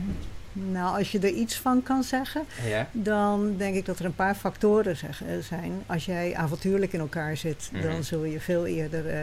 Nou, 0.54 0.98
als 0.98 1.12
je 1.12 1.20
er 1.20 1.30
iets 1.30 1.56
van 1.60 1.84
kan 1.84 2.04
zeggen, 2.04 2.44
Ja. 2.68 2.88
dan 2.92 3.54
denk 3.58 3.76
ik 3.76 3.86
dat 3.86 4.00
er 4.00 4.06
een 4.06 4.16
paar 4.16 4.36
factoren 4.36 4.98
zeg- 4.98 5.24
eh, 5.24 5.28
zijn. 5.44 5.72
Als 5.86 6.06
jij 6.06 6.36
avontuurlijk 6.36 6.94
in 6.94 7.00
elkaar 7.00 7.38
zit, 7.38 7.70
Mhm. 7.74 7.82
dan 7.84 8.04
zul 8.04 8.24
je 8.24 8.40
veel 8.40 8.66
eerder 8.66 9.08
eh, 9.08 9.18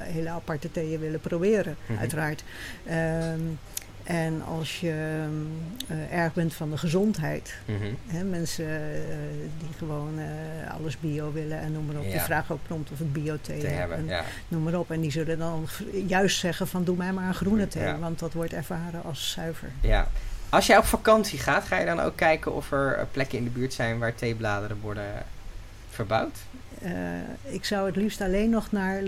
hele 0.00 0.28
aparte 0.28 0.70
theeën 0.70 1.00
willen 1.00 1.20
proberen, 1.20 1.76
Mhm. 1.86 1.98
uiteraard. 1.98 2.44
Ehm, 2.86 3.40
en 4.04 4.42
als 4.44 4.80
je 4.80 5.24
eh, 5.88 6.18
erg 6.18 6.34
bent 6.34 6.54
van 6.54 6.70
de 6.70 6.78
gezondheid, 6.78 7.54
Mhm. 7.64 7.78
hè, 8.06 8.24
mensen 8.24 8.80
die 9.58 9.68
gewoon 9.78 10.18
alles 10.78 11.00
bio 11.00 11.32
willen 11.32 11.58
en 11.60 11.72
noem 11.72 11.86
maar 11.86 11.96
op. 11.96 12.04
Ja. 12.04 12.10
Die 12.10 12.20
vragen 12.20 12.54
ook 12.54 12.60
prompt 12.66 12.90
of 12.90 13.00
ik 13.00 13.12
bio-thee 13.12 13.58
Te 13.60 13.66
heb 13.66 13.78
hebben, 13.78 13.96
en 13.98 14.06
ja. 14.06 14.24
noem 14.48 14.62
maar 14.62 14.74
op. 14.78 14.90
En 14.90 15.00
die 15.00 15.10
zullen 15.10 15.38
dan 15.38 15.66
juist 16.06 16.38
zeggen 16.38 16.68
van 16.68 16.84
doe 16.84 16.96
mij 16.96 17.12
maar 17.12 17.28
een 17.28 17.34
groene 17.34 17.68
thee, 17.68 17.82
Ja. 17.82 17.98
want 17.98 18.18
dat 18.18 18.32
wordt 18.32 18.52
ervaren 18.52 19.02
als 19.04 19.30
zuiver. 19.30 19.68
ja. 19.80 20.08
Als 20.50 20.66
jij 20.66 20.78
op 20.78 20.84
vakantie 20.84 21.38
gaat, 21.38 21.64
ga 21.64 21.78
je 21.78 21.86
dan 21.86 22.00
ook 22.00 22.16
kijken 22.16 22.54
of 22.54 22.72
er 22.72 22.92
eh, 22.94 23.04
plekken 23.12 23.38
in 23.38 23.44
de 23.44 23.50
buurt 23.50 23.72
zijn 23.72 23.98
waar 23.98 24.14
theebladeren 24.14 24.78
worden 24.82 25.04
verbouwd? 25.90 26.36
Eh, 26.82 26.90
ik 27.42 27.64
zou 27.64 27.86
het 27.86 27.96
liefst 27.96 28.20
alleen 28.20 28.50
nog 28.50 28.72
naar 28.72 29.02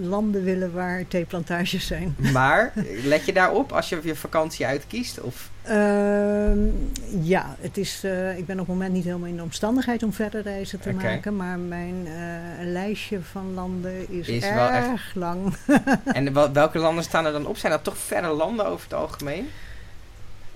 landen 0.00 0.44
willen 0.44 0.72
waar 0.72 1.08
theeplantages 1.08 1.86
zijn. 1.86 2.16
Maar 2.32 2.72
let 3.04 3.26
je 3.26 3.32
daarop 3.32 3.72
als 3.72 3.88
je 3.88 4.00
je 4.02 4.16
vakantie 4.16 4.66
uitkiest? 4.66 5.20
Of 5.20 5.50
Ehm, 5.62 6.58
ja, 7.22 7.56
het 7.60 7.76
is, 7.76 8.04
eh, 8.04 8.38
ik 8.38 8.46
ben 8.46 8.60
op 8.60 8.66
het 8.66 8.74
moment 8.74 8.92
niet 8.92 9.04
helemaal 9.04 9.28
in 9.28 9.36
de 9.36 9.42
omstandigheid 9.42 10.02
om 10.02 10.12
verder 10.12 10.42
reizen 10.42 10.80
te 10.80 10.92
maken. 10.92 11.36
Maar 11.36 11.58
mijn 11.58 12.06
lijstje 12.62 13.18
van 13.22 13.54
landen 13.54 14.10
is, 14.12 14.28
Is 14.28 14.50
wel 14.50 14.68
erg 14.68 14.92
echt- 14.92 15.14
lang. 15.14 15.54
En 16.04 16.32
wel- 16.34 16.52
welke 16.52 16.78
landen 16.78 17.04
staan 17.04 17.26
er 17.26 17.32
dan 17.32 17.46
op? 17.46 17.56
Zijn 17.56 17.72
dat 17.72 17.84
toch 17.84 17.98
verre 17.98 18.28
landen 18.32 18.66
over 18.66 18.84
het 18.84 18.94
algemeen? 18.98 19.48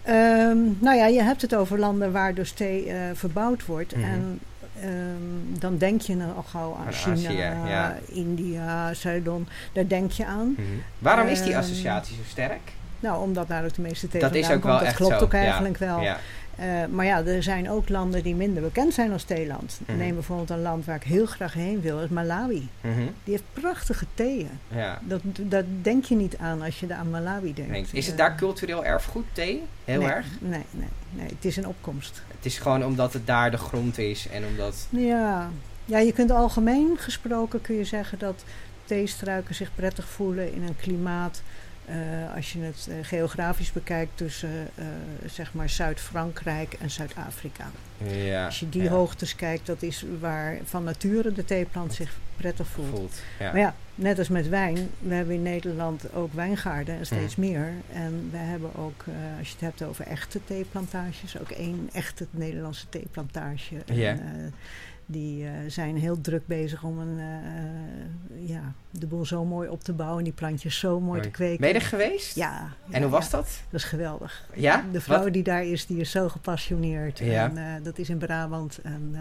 Ehm, 0.03 0.59
nou 0.79 0.97
ja, 0.97 1.07
je 1.07 1.23
hebt 1.23 1.43
het 1.43 1.55
over 1.55 1.79
landen 1.79 2.13
waar 2.13 2.35
dus 2.35 2.53
thee 2.53 2.87
eh, 2.91 2.97
verbouwd 3.15 3.67
wordt. 3.67 3.97
Mhm. 3.97 4.05
En 4.05 4.39
ehm, 4.81 5.59
dan 5.59 5.79
denk 5.79 6.01
je 6.01 6.17
al 6.37 6.43
gauw 6.43 6.77
aan 6.81 6.87
Aan 6.87 6.93
China, 6.93 7.15
Azië, 7.29 7.69
ja. 7.71 7.97
India, 8.07 8.95
Ceylon. 8.95 9.49
Daar 9.73 9.87
denk 9.89 10.11
je 10.13 10.27
aan. 10.27 10.55
Mhm. 10.57 10.67
Waarom 10.99 11.27
is 11.27 11.43
die 11.43 11.51
Ehm, 11.51 11.59
associatie 11.61 12.17
zo 12.17 12.23
sterk? 12.29 12.61
Nou, 13.01 13.23
omdat 13.23 13.49
daar 13.49 13.65
ook 13.65 13.75
de 13.75 13.83
meeste 13.83 14.09
thee 14.09 14.21
Dat 14.21 14.35
is 14.35 14.45
ook 14.45 14.51
komt. 14.51 14.65
wel 14.65 14.73
dat 14.79 14.83
echt 14.83 14.97
klopt 14.97 15.19
zo. 15.19 15.25
ook 15.25 15.33
Ja, 15.33 15.39
eigenlijk 15.39 15.79
wel. 15.79 16.01
Ja. 16.01 16.17
Eh, 16.61 16.67
maar 16.91 17.05
ja, 17.05 17.25
er 17.25 17.43
zijn 17.43 17.71
ook 17.71 17.89
landen 17.89 18.23
die 18.23 18.35
minder 18.35 18.63
bekend 18.63 18.95
zijn 18.95 19.13
als 19.13 19.25
theeland. 19.25 19.81
Mhm. 19.87 19.99
Neem 19.99 20.15
bijvoorbeeld 20.15 20.51
een 20.51 20.63
land 20.63 20.85
waar 20.85 20.97
ik 20.97 21.03
heel 21.03 21.27
graag 21.27 21.53
heen 21.53 21.81
wil, 21.81 22.01
is 22.01 22.09
Malawi. 22.09 22.69
Mhm. 22.81 22.99
Die 23.25 23.33
heeft 23.33 23.45
prachtige 23.53 24.07
theeën. 24.15 24.51
ja. 24.69 24.99
Dat, 25.03 25.21
dat 25.41 25.65
denk 25.83 26.05
je 26.05 26.15
niet 26.15 26.37
aan 26.39 26.63
als 26.63 26.81
je 26.81 26.95
aan 26.95 27.11
Malawi 27.11 27.55
denkt. 27.55 27.71
Nee. 27.71 27.87
Is 27.93 28.07
het 28.07 28.15
Eh, 28.15 28.21
daar 28.21 28.35
cultureel 28.37 28.85
erfgoed, 28.85 29.25
thee? 29.33 29.63
Heel 29.85 30.01
nee, 30.01 30.09
erg? 30.09 30.27
Nee, 30.41 30.65
nee, 30.71 30.89
nee, 31.11 31.27
het 31.27 31.45
is 31.45 31.57
een 31.57 31.67
opkomst. 31.67 32.23
Het 32.37 32.45
is 32.47 32.59
gewoon 32.59 32.85
omdat 32.85 33.13
het 33.13 33.27
daar 33.27 33.51
de 33.51 33.57
grond 33.59 33.99
is 33.99 34.29
en 34.29 34.45
omdat... 34.47 34.87
Ja. 34.91 35.51
ja, 35.85 35.99
je 35.99 36.13
kunt 36.13 36.31
algemeen 36.31 36.97
gesproken 36.99 37.61
kun 37.61 37.75
je 37.75 37.85
zeggen 37.85 38.19
dat 38.19 38.45
theestruiken 38.85 39.55
zich 39.55 39.71
prettig 39.75 40.09
voelen 40.09 40.53
in 40.53 40.63
een 40.63 40.77
klimaat. 40.77 41.43
Eh, 41.91 42.35
als 42.35 42.53
je 42.53 42.59
het 42.61 42.89
eh, 42.91 42.95
geografisch 43.03 43.73
bekijkt 43.73 44.11
tussen 44.15 44.69
eh, 44.75 44.85
zeg 45.27 45.55
maar 45.55 45.69
Zuid-Frankrijk 45.69 46.73
en 46.73 46.91
Zuid-Afrika. 46.91 47.71
Ja, 48.05 48.45
Als 48.45 48.61
je 48.61 48.69
die 48.69 48.83
ja, 48.83 48.91
hoogtes 48.91 49.37
kijkt, 49.37 49.67
dat 49.67 49.83
is 49.83 50.05
waar 50.21 50.59
van 50.65 50.85
nature 50.85 51.33
de 51.33 51.45
theeplant 51.45 51.95
zich 51.95 52.19
prettig 52.37 52.67
voelt. 52.67 52.89
voelt. 52.89 53.23
Ja. 53.39 53.53
Maar 53.53 53.61
ja, 53.61 53.75
net 53.95 54.19
als 54.19 54.29
met 54.29 54.49
wijn, 54.49 54.91
we 54.99 55.15
hebben 55.15 55.35
in 55.35 55.43
Nederland 55.43 56.13
ook 56.15 56.33
wijngaarden 56.33 56.99
en 56.99 57.07
steeds 57.07 57.37
meer. 57.37 57.73
En 57.93 58.29
we 58.31 58.37
hebben 58.37 58.71
ook, 58.77 59.05
als 59.39 59.49
je 59.49 59.53
het 59.53 59.61
hebt 59.61 59.83
over 59.83 60.07
echte 60.07 60.41
theeplantages, 60.45 61.39
ook 61.39 61.51
één 61.51 61.89
echte 61.93 62.27
Nederlandse 62.31 62.89
theeplantage. 62.89 63.77
En, 63.87 64.55
die 65.11 65.45
eh, 65.45 65.53
zijn 65.69 65.97
heel 65.97 66.21
druk 66.21 66.47
bezig 66.47 66.83
om 66.83 66.99
een, 66.99 67.19
eh, 67.19 68.49
ja, 68.49 68.73
de 68.91 69.07
boel 69.07 69.25
zo 69.25 69.45
mooi 69.45 69.69
op 69.69 69.83
te 69.85 69.93
bouwen, 69.93 70.25
die 70.25 70.33
plantjes 70.33 70.79
zo 70.79 71.01
mooi 71.01 71.21
te 71.21 71.31
kweken. 71.31 71.61
Ben 71.61 71.69
je 71.69 71.75
er 71.75 71.81
geweest? 71.81 72.37
Ja. 72.37 72.61
En 72.91 73.01
ja, 73.01 73.01
hoe 73.01 73.11
was 73.11 73.25
ja. 73.25 73.31
dat? 73.31 73.63
Dat 73.71 73.81
is 73.81 73.87
geweldig. 73.87 74.49
Ja? 74.55 74.85
De 74.93 75.01
vrouw 75.01 75.23
Wat? 75.23 75.33
die 75.33 75.43
daar 75.43 75.65
is, 75.65 75.87
die 75.87 76.01
is 76.01 76.11
zo 76.11 76.29
gepassioneerd. 76.29 77.19
Ja. 77.19 77.45
En, 77.49 77.59
eh, 77.59 77.85
dat 77.85 77.99
is 77.99 78.09
in 78.09 78.19
Brabant. 78.19 78.79
En 78.83 79.17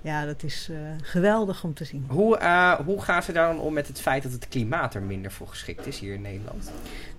ja, 0.00 0.24
dat 0.24 0.42
is 0.42 0.70
geweldig 1.02 1.64
om 1.64 1.74
te 1.74 1.84
zien. 1.84 2.04
Hoe, 2.08 2.38
hoe 2.84 3.02
gaan 3.02 3.22
ze 3.22 3.32
daar 3.32 3.52
dan 3.52 3.60
om 3.60 3.72
met 3.72 3.88
het 3.88 4.00
feit 4.00 4.22
dat 4.22 4.32
het 4.32 4.48
klimaat 4.48 4.94
er 4.94 5.02
minder 5.02 5.32
voor 5.32 5.48
geschikt 5.48 5.86
is 5.86 5.98
hier 5.98 6.14
in 6.14 6.20
Nederland? 6.20 6.70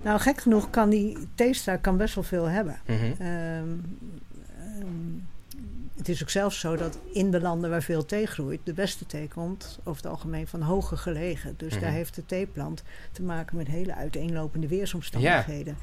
Nou, 0.02 0.20
gek 0.20 0.42
genoeg 0.42 0.70
kan 0.70 0.90
die 0.90 1.18
theestruik 1.36 1.82
kan 1.82 1.98
best 1.98 2.16
wel 2.16 2.24
veel 2.24 2.46
hebben. 2.46 2.80
Ehm, 2.86 3.68
het 6.08 6.16
is 6.16 6.22
ook 6.22 6.30
zelfs 6.30 6.60
zo 6.60 6.76
dat 6.76 6.98
in 7.14 7.32
de 7.32 7.42
landen 7.42 7.70
waar 7.70 7.82
veel 7.84 8.06
thee 8.06 8.26
groeit, 8.26 8.60
de 8.64 8.74
beste 8.74 9.06
thee 9.06 9.28
komt 9.28 9.80
over 9.84 10.02
het 10.04 10.12
algemeen 10.12 10.48
van 10.48 10.62
hoger 10.62 10.98
gelegen. 10.98 11.54
Dus 11.58 11.72
Mhm. 11.74 11.82
daar 11.82 11.92
heeft 11.92 12.16
de 12.16 12.26
theeplant 12.26 12.84
te 13.12 13.22
maken 13.24 13.58
met 13.58 13.68
hele 13.68 13.96
uiteenlopende 13.96 14.68
weersomstandigheden. 14.68 15.78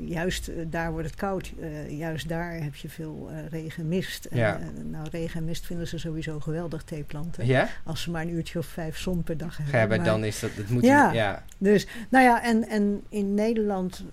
Juist 0.00 0.48
eh, 0.48 0.54
daar 0.66 0.92
wordt 0.92 1.06
het 1.06 1.16
koud, 1.16 1.52
eh, 1.60 1.98
juist 1.98 2.28
daar 2.28 2.52
heb 2.62 2.74
je 2.74 2.88
veel 2.88 3.28
eh, 3.30 3.36
regen, 3.50 3.88
mist. 3.88 4.24
En, 4.24 4.38
Ja. 4.38 4.58
nou, 4.84 5.08
regen 5.10 5.40
en 5.40 5.44
mist 5.44 5.66
vinden 5.66 5.88
ze 5.88 5.98
sowieso 5.98 6.40
geweldig, 6.40 6.82
theeplanten. 6.82 7.46
Ja? 7.46 7.68
Als 7.84 8.02
ze 8.02 8.10
maar 8.10 8.22
een 8.22 8.32
uurtje 8.32 8.58
of 8.58 8.66
vijf 8.66 8.98
zon 8.98 9.22
per 9.22 9.36
dag 9.36 9.58
hebben. 9.62 9.96
Maar- 9.96 10.06
dan 10.06 10.24
is 10.24 10.40
dat... 10.40 10.50
Het 10.54 10.70
moet 10.70 10.84
Ja. 10.84 11.12
ja. 11.12 11.44
dus, 11.58 11.86
nou 12.10 12.24
ja, 12.24 12.42
en, 12.44 12.68
en 12.68 13.02
in 13.08 13.34
Nederland 13.34 14.04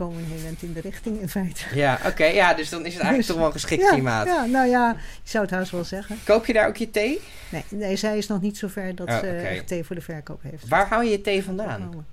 komen 0.00 0.16
we 0.16 0.34
heel 0.34 0.46
eind 0.46 0.62
in 0.62 0.72
de 0.72 0.80
richting 0.80 1.20
in 1.20 1.28
feite. 1.28 1.64
Ja, 1.74 2.00
oké. 2.06 2.24
ja, 2.24 2.54
dus 2.54 2.68
dan 2.68 2.86
is 2.86 2.94
het 2.94 3.02
eigenlijk 3.02 3.16
Dus- 3.16 3.26
toch 3.26 3.36
wel 3.36 3.46
een 3.46 3.52
geschikt 3.52 3.82
ja, 3.82 3.90
klimaat. 3.90 4.26
Ja, 4.26 4.44
nou 4.44 4.68
ja, 4.68 4.96
je 5.22 5.30
zou 5.30 5.44
het 5.44 5.52
haast 5.52 5.70
wel 5.70 5.84
zeggen. 5.84 6.18
Koop 6.24 6.46
je 6.46 6.52
daar 6.52 6.68
ook 6.68 6.76
je 6.76 6.90
thee? 6.90 7.20
Nee, 7.48 7.64
nee 7.68 7.96
zij 7.96 8.18
is 8.18 8.26
nog 8.26 8.40
niet 8.40 8.58
zover 8.58 8.94
dat 8.94 9.08
Oh, 9.08 9.18
ze 9.18 9.26
echt 9.26 9.66
thee 9.66 9.84
voor 9.84 9.96
de 9.96 10.02
verkoop 10.02 10.42
heeft. 10.42 10.68
Waar 10.68 10.88
hou 10.88 11.04
je 11.04 11.10
je 11.10 11.20
thee 11.20 11.44
vandaan? 11.44 12.06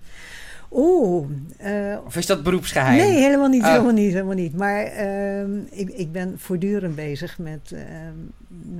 Oeh, 0.71 1.27
eh, 1.57 1.97
Of 2.05 2.15
is 2.15 2.25
dat 2.25 2.43
beroepsgeheim? 2.43 2.97
nee, 2.97 3.21
helemaal 3.21 3.47
niet, 3.47 3.61
Oh. 3.63 3.67
helemaal 3.71 3.93
niet, 3.93 4.11
helemaal 4.13 4.35
niet. 4.35 4.55
Maar 4.55 4.83
ehm, 4.83 5.57
ik, 5.71 5.89
ik 5.89 6.11
ben 6.11 6.39
voortdurend 6.39 6.95
bezig 6.95 7.37
met, 7.39 7.71
ehm, 7.71 8.15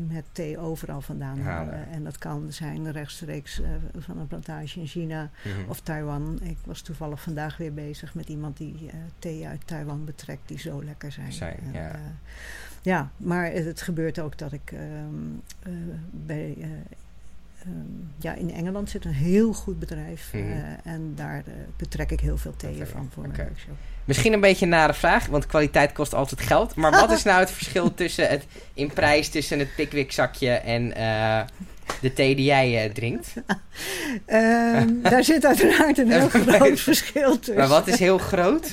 met 0.08 0.24
thee 0.32 0.58
overal 0.60 1.02
vandaan 1.02 1.40
Halen. 1.40 1.88
En 1.92 2.04
dat 2.04 2.18
kan 2.18 2.46
zijn 2.50 2.92
rechtstreeks 2.92 3.62
eh, 3.62 3.68
van 3.98 4.18
een 4.20 4.28
plantage 4.28 4.80
in 4.80 4.88
China 4.88 5.30
Mhm. 5.44 5.70
of 5.70 5.80
Taiwan. 5.80 6.40
Ik 6.44 6.58
was 6.66 6.82
toevallig 6.82 7.22
vandaag 7.22 7.58
weer 7.58 7.74
bezig 7.74 8.14
met 8.16 8.30
iemand 8.30 8.58
die 8.58 8.76
eh, 8.88 8.94
thee 9.20 9.48
uit 9.48 9.62
Taiwan 9.68 10.06
betrekt 10.06 10.48
die 10.48 10.60
zo 10.60 10.84
lekker 10.84 11.12
zijn. 11.12 11.34
Zijn, 11.34 11.60
En, 11.66 11.74
ja. 11.74 11.90
eh, 11.92 12.00
ja, 12.82 13.12
maar 13.18 13.52
het, 13.52 13.66
het 13.66 13.82
gebeurt 13.82 14.20
ook 14.20 14.38
dat 14.38 14.52
ik 14.52 14.72
ehm, 14.72 14.84
eh, 15.64 15.72
bij. 16.12 16.58
Eh, 17.68 17.74
ehm, 17.74 17.86
ja, 18.20 18.34
in 18.34 18.52
Engeland 18.54 18.90
zit 18.90 19.06
een 19.06 19.12
heel 19.14 19.54
goed 19.54 19.80
bedrijf 19.80 20.30
Mhm. 20.34 20.44
eh, 20.52 20.92
en 20.94 21.14
daar 21.16 21.38
eh, 21.48 21.54
betrek 21.78 22.12
ik 22.12 22.20
heel 22.20 22.38
veel 22.38 22.54
theeën 22.58 22.76
Oké, 22.76 22.86
van 22.86 23.10
voor 23.14 23.28
mijn 23.28 23.36
workshop. 23.36 23.76
Misschien 24.06 24.34
een 24.34 24.40
beetje 24.40 24.66
een 24.66 24.72
nare 24.72 24.94
vraag, 24.94 25.26
want 25.26 25.46
kwaliteit 25.46 25.92
kost 25.92 26.14
altijd 26.14 26.42
geld. 26.42 26.76
Maar 26.76 26.92
wat 26.92 27.12
is 27.12 27.24
nou 27.24 27.40
het 27.40 27.52
verschil 27.52 27.94
tussen 27.94 28.28
het 28.30 28.46
in 28.74 28.92
prijs 28.94 29.30
tussen 29.30 29.60
het 29.60 29.76
Pickwick 29.76 30.12
zakje 30.12 30.50
en 30.52 30.96
eh, 30.96 31.42
de 32.02 32.14
thee 32.14 32.36
die 32.36 32.46
jij 32.46 32.90
drinkt? 32.94 33.34
Ehm, 34.26 35.02
daar 35.02 35.24
zit 35.24 35.46
uiteraard 35.46 35.98
een 35.98 36.12
heel 36.20 36.30
groot 36.30 36.80
verschil 36.80 37.36
tussen. 37.36 37.56
Maar 37.56 37.68
wat 37.68 37.88
is 37.88 38.00
heel 38.00 38.18
groot? 38.18 38.72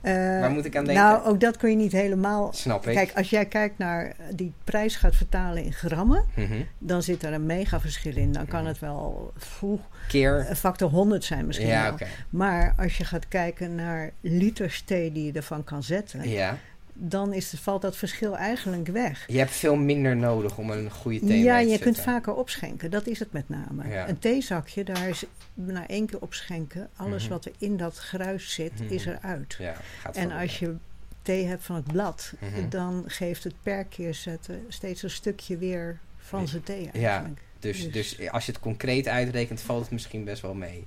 Eh, 0.00 0.12
Waar 0.14 0.50
moet 0.50 0.64
ik 0.64 0.76
aan 0.76 0.84
denken? 0.84 1.04
Nou, 1.04 1.24
ook 1.26 1.40
dat 1.40 1.56
kun 1.56 1.70
je 1.70 1.76
niet 1.76 1.92
helemaal. 1.92 2.52
Snap 2.52 2.86
ik. 2.86 2.94
Kijk, 2.94 3.12
als 3.16 3.30
jij 3.30 3.46
kijkt 3.46 3.78
naar 3.78 4.06
eh, 4.06 4.12
die 4.34 4.52
prijs 4.64 4.96
gaat 4.96 5.16
vertalen 5.16 5.64
in 5.64 5.72
grammen, 5.72 6.24
Mhm. 6.34 6.52
dan 6.78 7.02
zit 7.02 7.22
er 7.22 7.32
een 7.32 7.46
mega 7.46 7.80
verschil 7.80 8.16
in. 8.16 8.32
Dan 8.32 8.46
kan 8.46 8.60
Mhm. 8.60 8.68
het 8.68 8.78
wel 8.78 9.32
poeh, 9.58 9.80
Keer. 10.08 10.46
een 10.48 10.56
factor 10.56 10.90
100 10.90 11.24
zijn 11.24 11.46
misschien. 11.46 11.68
Ja. 11.68 11.94
Maar 12.30 12.74
als 12.76 12.96
je 12.98 13.04
gaat 13.04 13.28
kijken 13.28 13.74
naar 13.74 14.10
liters 14.20 14.82
thee 14.82 15.12
die 15.12 15.24
je 15.24 15.32
ervan 15.32 15.64
kan 15.64 15.82
zetten, 15.82 16.28
Ja. 16.28 16.56
Dan 17.00 17.32
is 17.32 17.52
valt 17.56 17.82
dat 17.82 17.96
verschil 17.96 18.36
eigenlijk 18.36 18.86
weg. 18.88 19.24
Je 19.26 19.38
hebt 19.38 19.50
veel 19.50 19.76
minder 19.76 20.16
nodig 20.16 20.58
om 20.58 20.70
een 20.70 20.90
goede 20.90 21.20
thee 21.20 21.42
Ja, 21.42 21.58
te 21.60 21.66
je 21.66 21.78
kunt 21.78 22.00
vaker 22.00 22.34
opschenken. 22.34 22.90
Dat 22.90 23.06
is 23.06 23.18
het 23.18 23.32
met 23.32 23.48
name. 23.48 23.88
Ja. 23.88 24.08
Een 24.08 24.18
theezakje, 24.18 24.84
daar 24.84 25.08
is 25.08 25.24
na 25.54 25.86
één 25.88 26.06
keer 26.06 26.20
opschenken, 26.20 26.88
alles 26.96 27.22
Mhm. 27.22 27.32
wat 27.32 27.44
er 27.44 27.52
in 27.58 27.76
dat 27.76 27.96
gruis 27.96 28.52
zit, 28.54 28.80
Mhm. 28.80 28.92
is 28.92 29.06
eruit. 29.06 29.56
Ja, 29.58 29.74
gaat 30.00 30.16
En 30.16 30.30
als 30.30 30.58
je 30.58 30.74
thee 31.22 31.46
hebt 31.46 31.64
van 31.64 31.76
het 31.76 31.84
blad, 31.92 32.32
Mhm. 32.40 32.68
dan 32.68 33.04
geeft 33.06 33.44
het 33.44 33.54
per 33.62 33.84
keer 33.84 34.14
zetten 34.14 34.64
steeds 34.68 35.02
een 35.02 35.10
stukje 35.10 35.56
weer 35.56 35.98
van 36.16 36.48
zijn 36.48 36.62
thee 36.62 36.82
Ja. 36.92 36.92
eigenlijk. 36.92 37.40
Dus, 37.58 37.90
dus- 37.92 38.16
dus 38.16 38.30
als 38.30 38.46
je 38.46 38.52
het 38.52 38.60
concreet 38.60 39.08
uitrekent, 39.08 39.60
valt 39.60 39.80
het 39.82 39.90
misschien 39.90 40.24
best 40.24 40.42
wel 40.42 40.54
mee. 40.54 40.84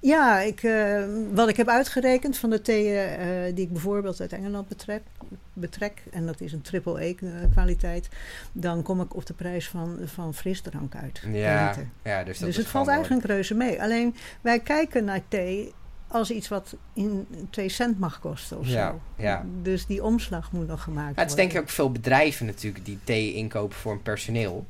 Ja, 0.00 0.40
ik, 0.40 0.62
eh, 0.62 1.04
wat 1.32 1.48
ik 1.48 1.56
heb 1.56 1.68
uitgerekend 1.68 2.38
van 2.38 2.50
de 2.50 2.60
theeën 2.62 3.08
eh, 3.08 3.54
die 3.54 3.64
ik 3.64 3.72
bijvoorbeeld 3.72 4.20
uit 4.20 4.32
Engeland 4.32 4.68
betrek, 4.68 5.02
betrek, 5.52 6.02
en 6.12 6.26
dat 6.26 6.40
is 6.40 6.52
een 6.52 6.60
triple 6.62 7.04
E 7.04 7.14
eh, 7.20 7.28
kwaliteit, 7.52 8.08
dan 8.52 8.82
kom 8.82 9.00
ik 9.00 9.14
op 9.16 9.26
de 9.26 9.34
prijs 9.34 9.68
van, 9.68 9.98
van 10.04 10.34
frisdrank 10.34 10.94
uit. 10.94 11.22
Ja, 11.32 11.74
ja 12.02 12.24
dus 12.24 12.38
dat 12.38 12.48
dus 12.48 12.56
het 12.56 12.66
valt 12.66 12.88
eigenlijk 12.88 13.26
reuze 13.26 13.54
mee. 13.54 13.82
Alleen 13.82 14.14
wij 14.40 14.60
kijken 14.60 15.04
naar 15.04 15.20
thee 15.28 15.72
als 16.08 16.30
iets 16.30 16.48
wat 16.48 16.76
in 16.92 17.26
2 17.50 17.68
cent 17.68 17.98
mag 17.98 18.20
kosten 18.20 18.58
of 18.58 18.68
Ja, 18.68 18.90
zo. 18.90 19.00
ja. 19.22 19.44
Dus 19.62 19.86
die 19.86 20.02
omslag 20.02 20.52
moet 20.52 20.66
nog 20.66 20.82
gemaakt 20.82 21.14
Ja, 21.16 21.22
het 21.22 21.30
is 21.30 21.34
worden. 21.36 21.36
denk 21.36 21.52
ik 21.52 21.60
ook 21.60 21.74
veel 21.74 21.92
bedrijven 21.92 22.46
natuurlijk 22.46 22.84
die 22.84 22.98
thee 23.04 23.34
inkopen 23.34 23.76
voor 23.76 23.92
hun 23.92 24.02
personeel. 24.02 24.66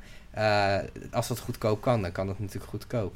Als 1.10 1.28
dat 1.28 1.38
goedkoop 1.38 1.80
kan, 1.80 2.02
dan 2.02 2.12
kan 2.12 2.26
dat 2.26 2.38
natuurlijk 2.38 2.70
goedkoop. 2.70 3.14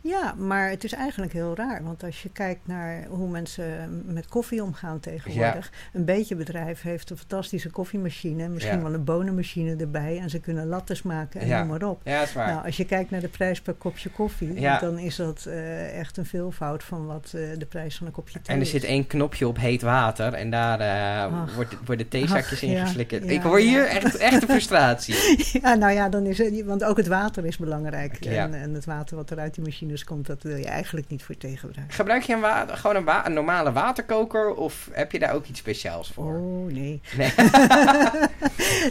Ja, 0.00 0.34
maar 0.36 0.70
het 0.70 0.84
is 0.84 0.92
eigenlijk 0.92 1.32
heel 1.32 1.54
raar. 1.56 1.82
Want 1.84 2.02
als 2.04 2.22
je 2.22 2.28
kijkt 2.32 2.60
naar 2.66 3.04
hoe 3.08 3.28
mensen 3.28 4.02
met 4.06 4.26
koffie 4.26 4.62
omgaan 4.62 5.00
tegenwoordig. 5.00 5.70
Een 5.92 6.04
beetje 6.04 6.34
bedrijf 6.36 6.82
heeft 6.82 7.10
een 7.10 7.16
fantastische 7.16 7.70
koffiemachine. 7.70 8.48
Misschien 8.48 8.76
Ja. 8.76 8.82
wel 8.82 8.94
een 8.94 9.04
bonenmachine 9.04 9.76
erbij. 9.76 10.18
En 10.18 10.30
ze 10.30 10.40
kunnen 10.40 10.66
lattes 10.66 11.02
maken 11.02 11.40
en 11.40 11.46
Ja. 11.46 11.58
noem 11.58 11.68
maar 11.68 11.82
op. 11.88 12.00
Ja, 12.04 12.18
dat 12.18 12.28
is 12.28 12.34
waar. 12.34 12.46
Nou, 12.52 12.64
als 12.66 12.76
je 12.76 12.84
kijkt 12.84 13.10
naar 13.10 13.20
de 13.20 13.28
prijs 13.28 13.60
per 13.60 13.74
kopje 13.74 14.08
koffie, 14.10 14.60
dan 14.80 14.98
is 14.98 15.16
dat 15.16 15.44
eh, 15.48 15.98
echt 15.98 16.16
een 16.16 16.26
veelvoud 16.26 16.84
van 16.84 17.06
wat 17.06 17.32
eh, 17.34 17.40
de 17.58 17.66
prijs 17.66 17.96
van 17.96 18.06
een 18.06 18.12
kopje 18.12 18.40
thee 18.40 18.54
en 18.54 18.60
er 18.60 18.66
is. 18.66 18.70
zit 18.70 18.84
één 18.84 19.06
knopje 19.06 19.48
op 19.48 19.56
heet 19.58 19.82
water 19.82 20.32
en 20.32 20.50
daar 20.50 20.80
eh, 20.80 21.54
wordt, 21.54 21.76
worden 21.84 22.08
theezakjes 22.08 22.62
in 22.62 22.76
geslikkerd. 22.76 23.30
Ik 23.30 23.42
hoor 23.42 23.58
hier 23.58 23.86
echt, 23.86 24.16
echt 24.16 24.42
een 24.42 24.48
frustratie. 24.48 25.16
Ja, 25.62 25.74
nou 25.74 25.92
ja, 25.92 26.08
dan 26.08 26.26
is 26.26 26.38
het, 26.38 26.64
want 26.64 26.84
ook 26.84 26.96
het 26.96 27.06
water 27.06 27.44
is 27.44 27.56
belangrijk. 27.56 28.24
En, 28.24 28.54
en 28.54 28.74
het 28.74 28.84
water 28.84 29.16
wat 29.16 29.30
er 29.30 29.38
uit 29.38 29.54
die 29.54 29.64
machine 29.64 29.87
toxines 29.88 30.04
komt, 30.04 30.26
dat 30.26 30.42
wil 30.42 30.56
je 30.56 30.66
eigenlijk 30.66 31.08
niet 31.08 31.22
voor 31.22 31.36
thee 31.36 31.56
gebruiken. 31.56 31.94
Gebruik 31.94 32.22
je 32.22 32.32
een 32.34 32.40
wa- 32.40 32.66
gewoon 32.68 32.96
een, 32.96 33.04
wa- 33.04 33.26
een 33.26 33.32
normale 33.32 33.72
waterkoker 33.72 34.54
of 34.54 34.88
heb 34.92 35.12
je 35.12 35.18
daar 35.18 35.34
ook 35.34 35.46
iets 35.46 35.58
speciaals 35.58 36.10
voor? 36.14 36.34
Oh, 36.34 36.72
nee. 36.72 37.00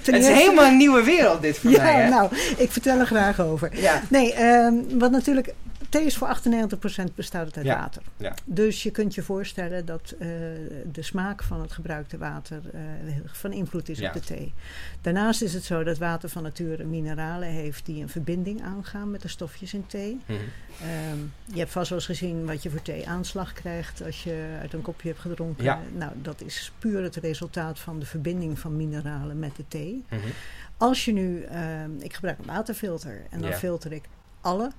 Het 0.04 0.08
is 0.08 0.28
helemaal 0.28 0.66
een 0.66 0.78
nieuwe 0.78 1.04
wereld 1.04 1.42
dit 1.42 1.58
voor 1.58 1.72
Ja, 1.72 1.84
mij. 1.84 2.10
Nou, 2.10 2.36
ik 2.58 2.72
vertel 2.72 3.00
er 3.00 3.06
graag 3.06 3.40
over. 3.42 3.70
Ja. 3.82 4.02
Nee, 4.10 4.34
ehm, 4.34 4.74
wat 4.94 5.12
natuurlijk... 5.12 5.54
Thee 5.90 6.06
is 6.06 6.18
voor 6.18 6.28
98% 6.28 7.16
bestaat 7.16 7.58
uit 7.58 7.66
Ja, 7.66 7.80
water. 7.80 8.02
ja. 8.18 8.34
Dus 8.46 8.84
je 8.84 8.92
kunt 8.92 9.16
je 9.16 9.22
voorstellen 9.24 9.86
dat 9.86 10.16
eh, 10.20 10.28
de 10.92 11.02
smaak 11.02 11.44
van 11.44 11.62
het 11.62 11.72
gebruikte 11.72 12.18
water 12.18 12.62
eh, 12.74 12.82
van 13.26 13.52
invloed 13.54 13.90
is 13.90 14.00
Ja. 14.00 14.08
op 14.08 14.14
de 14.14 14.20
thee. 14.20 14.54
Daarnaast 15.02 15.42
is 15.42 15.54
het 15.54 15.64
zo 15.64 15.84
dat 15.84 15.98
water 15.98 16.30
van 16.30 16.44
nature 16.44 16.84
mineralen 16.84 17.48
heeft 17.50 17.86
die 17.86 18.02
een 18.02 18.10
verbinding 18.10 18.64
aangaan 18.64 19.12
met 19.12 19.22
de 19.22 19.28
stofjes 19.28 19.74
in 19.74 19.86
thee. 19.88 20.20
Mhm. 20.26 20.38
Ehm, 20.82 21.18
je 21.54 21.60
hebt 21.60 21.72
vast 21.72 21.90
wel 21.90 21.98
eens 21.98 22.08
gezien 22.08 22.46
wat 22.46 22.64
je 22.64 22.70
voor 22.70 22.82
thee 22.82 23.08
aanslag 23.08 23.54
krijgt 23.54 24.04
als 24.06 24.24
je 24.24 24.58
uit 24.62 24.74
een 24.74 24.82
kopje 24.82 25.08
hebt 25.08 25.20
gedronken. 25.22 25.64
Ja. 25.64 25.80
Nou, 25.98 26.12
dat 26.22 26.42
is 26.42 26.72
puur 26.80 27.04
het 27.04 27.16
resultaat 27.16 27.80
van 27.80 28.00
de 28.00 28.06
verbinding 28.06 28.60
van 28.60 28.76
mineralen 28.76 29.40
met 29.40 29.56
de 29.56 29.64
thee. 29.68 30.06
Mhm. 30.10 30.20
Als 30.78 31.06
je 31.06 31.14
nu, 31.14 31.42
ehm, 31.44 31.92
ik 32.00 32.14
gebruik 32.14 32.38
een 32.40 32.46
waterfilter 32.46 33.22
en 33.30 33.42
dan 33.42 33.54
filter 33.54 33.92
ik 33.92 34.04
alle 34.42 34.72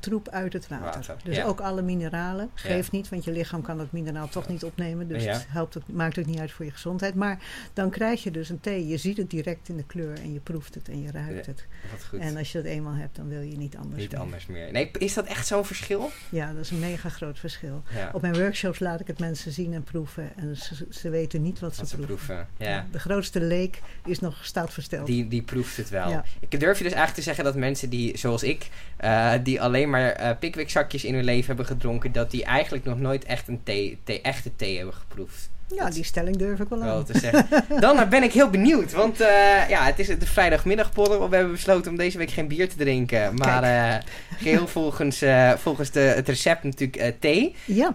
troep 0.00 0.28
uit 0.28 0.52
het 0.52 0.68
water. 0.68 0.84
Water, 0.84 1.16
dus 1.24 1.36
ja. 1.36 1.44
ook 1.44 1.60
alle 1.60 1.82
mineralen. 1.82 2.50
Geeft 2.54 2.92
niet, 2.92 3.08
want 3.08 3.24
je 3.24 3.32
lichaam 3.32 3.62
kan 3.62 3.78
dat 3.78 3.92
mineraal 3.92 4.28
toch 4.28 4.48
niet 4.48 4.64
opnemen. 4.64 5.08
Dus 5.08 5.24
Ja. 5.24 5.32
het 5.32 5.46
helpt 5.48 5.76
ook, 5.78 5.82
maakt 5.88 6.18
ook 6.18 6.26
niet 6.26 6.38
uit 6.38 6.52
voor 6.52 6.64
je 6.64 6.70
gezondheid. 6.70 7.14
Maar 7.14 7.38
dan 7.72 7.90
krijg 7.90 8.22
je 8.22 8.30
dus 8.30 8.48
een 8.48 8.60
thee. 8.60 8.86
Je 8.86 8.96
ziet 8.96 9.16
het 9.16 9.30
direct 9.30 9.68
in 9.68 9.76
de 9.76 9.84
kleur 9.84 10.18
en 10.18 10.32
je 10.32 10.40
proeft 10.40 10.74
het 10.74 10.88
en 10.88 11.02
je 11.02 11.10
ruikt 11.10 11.46
het. 11.46 11.66
Goed. 12.08 12.20
En 12.20 12.36
als 12.36 12.52
je 12.52 12.58
dat 12.62 12.66
eenmaal 12.66 12.94
hebt, 12.94 13.16
dan 13.16 13.28
wil 13.28 13.40
je 13.40 13.56
niet 13.56 13.76
anders 13.76 14.00
Niet 14.02 14.10
meer. 14.12 14.20
anders 14.20 14.46
meer. 14.46 14.72
Nee, 14.72 14.90
is 14.98 15.14
dat 15.14 15.26
echt 15.26 15.46
zo'n 15.46 15.64
verschil? 15.64 16.10
Ja, 16.28 16.52
dat 16.52 16.60
is 16.64 16.70
een 16.70 16.78
mega 16.78 17.08
groot 17.08 17.38
verschil. 17.38 17.82
Op 18.12 18.20
mijn 18.20 18.34
workshops 18.38 18.78
laat 18.78 19.00
ik 19.00 19.06
het 19.06 19.18
mensen 19.18 19.52
zien 19.52 19.72
en 19.74 19.82
proeven. 19.82 20.30
En 20.36 20.56
ze, 20.56 20.86
ze 20.90 21.10
weten 21.10 21.42
niet 21.42 21.58
wat 21.60 21.74
ze, 21.74 21.80
Wat 21.80 21.88
ze 21.90 21.96
proeven. 21.96 22.16
proeven. 22.26 22.48
Ja. 22.56 22.86
De 22.92 22.98
grootste 22.98 23.40
leek 23.40 23.80
is 24.04 24.18
nog 24.18 24.44
staat 24.44 24.72
versteld. 24.72 25.06
Die, 25.06 25.28
die 25.28 25.42
proeft 25.42 25.76
het 25.76 25.88
wel. 25.88 26.22
Ik 26.48 26.60
durf 26.60 26.78
je 26.78 26.84
dus 26.84 26.92
eigenlijk 26.92 27.14
te 27.14 27.22
zeggen 27.22 27.44
dat 27.44 27.54
mensen 27.56 27.90
die, 27.90 28.18
zoals 28.18 28.42
ik, 28.42 28.68
eh, 28.96 29.32
die 29.42 29.60
alleen 29.62 29.89
maar 29.90 30.10
eh 30.10 30.38
Pickwick 30.38 30.70
zakjes 30.70 31.04
in 31.04 31.14
hun 31.14 31.24
leven 31.24 31.46
hebben 31.46 31.66
gedronken, 31.66 32.12
dat 32.12 32.30
die 32.30 32.44
eigenlijk 32.44 32.84
nog 32.84 32.98
nooit 32.98 33.24
echt 33.24 33.48
een 33.48 33.62
thee, 33.62 33.98
thee, 34.04 34.20
echte 34.20 34.56
thee 34.56 34.76
hebben 34.76 34.94
geproefd. 34.94 35.50
Ja, 35.74 35.90
die 35.90 36.04
stelling 36.04 36.36
durf 36.36 36.60
ik 36.60 36.68
wel 36.68 36.78
Wel 36.78 36.96
aan. 36.96 37.04
te 37.04 37.18
zeggen. 37.18 37.46
Dan 37.80 38.08
ben 38.08 38.22
ik 38.22 38.32
heel 38.32 38.50
benieuwd, 38.50 38.92
want 38.92 39.20
eh, 39.20 39.68
ja, 39.68 39.82
het 39.84 39.98
is 39.98 40.06
de 40.06 40.26
vrijdagmiddagborrel. 40.26 41.28
We 41.28 41.36
hebben 41.36 41.54
besloten 41.54 41.90
om 41.90 41.96
deze 41.96 42.18
week 42.18 42.30
geen 42.30 42.48
bier 42.48 42.68
te 42.68 42.76
drinken, 42.76 43.34
maar 43.34 43.62
eh, 43.62 43.94
geheel 44.38 44.66
volgens, 44.78 45.22
eh, 45.22 45.50
volgens 45.50 45.90
de, 45.90 46.00
het 46.00 46.28
recept 46.28 46.62
natuurlijk 46.62 47.20
thee. 47.20 47.54
Ja, 47.64 47.94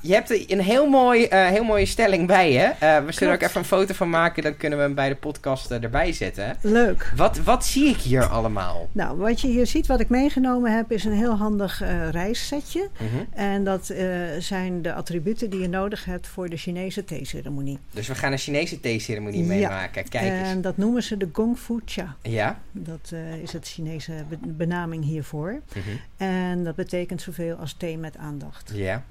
je 0.00 0.12
hebt 0.12 0.50
een 0.50 0.60
heel, 0.60 0.86
mooi, 0.86 1.26
heel 1.30 1.64
mooie 1.64 1.86
stelling 1.86 2.26
bij 2.26 2.52
je. 2.52 2.72
We 3.06 3.12
zullen 3.12 3.34
ook 3.34 3.42
even 3.42 3.60
een 3.60 3.66
foto 3.66 3.94
van 3.94 4.10
maken, 4.10 4.42
dan 4.42 4.56
kunnen 4.56 4.78
we 4.78 4.84
hem 4.84 4.94
bij 4.94 5.08
de 5.08 5.16
podcast 5.16 5.70
erbij 5.70 6.12
zetten. 6.12 6.56
leuk. 6.60 7.12
Wat, 7.16 7.38
wat 7.38 7.64
zie 7.64 7.88
ik 7.88 7.96
hier 7.96 8.24
allemaal? 8.26 8.88
Nou, 8.92 9.16
wat 9.16 9.40
je 9.40 9.48
hier 9.48 9.66
ziet, 9.66 9.86
wat 9.86 10.00
ik 10.00 10.08
meegenomen 10.08 10.76
heb, 10.76 10.92
is 10.92 11.04
een 11.04 11.12
heel 11.12 11.36
handig 11.36 11.82
reissetje. 12.10 12.88
Mhm. 12.92 13.40
En 13.40 13.64
dat 13.64 13.92
zijn 14.38 14.82
de 14.82 14.94
attributen 14.94 15.50
die 15.50 15.60
je 15.60 15.68
nodig 15.68 16.04
hebt 16.04 16.26
voor 16.26 16.48
de 16.48 16.56
Chinese 16.56 16.95
theeceremonie. 17.04 17.78
Dus 17.90 18.08
we 18.08 18.14
gaan 18.14 18.32
een 18.32 18.38
Chinese 18.38 18.80
theeceremonie 18.80 19.40
Ja. 19.40 19.46
meemaken. 19.46 20.08
Kijk 20.08 20.24
eens. 20.38 20.48
En 20.48 20.60
dat 20.60 20.76
noemen 20.76 21.02
ze 21.02 21.16
de 21.16 21.28
Gong 21.32 21.58
Fu 21.58 21.80
Cha. 21.84 22.16
Ja. 22.22 22.60
Dat 22.72 23.10
eh, 23.12 23.34
is 23.36 23.52
het 23.52 23.68
Chinese 23.68 24.24
be- 24.28 24.38
benaming 24.42 25.04
hiervoor. 25.04 25.60
Mhm. 25.74 25.80
En 26.16 26.64
dat 26.64 26.74
betekent 26.74 27.22
zoveel 27.22 27.56
als 27.56 27.74
thee 27.78 27.98
met 27.98 28.16
aandacht. 28.16 28.70
Ja. 28.74 29.04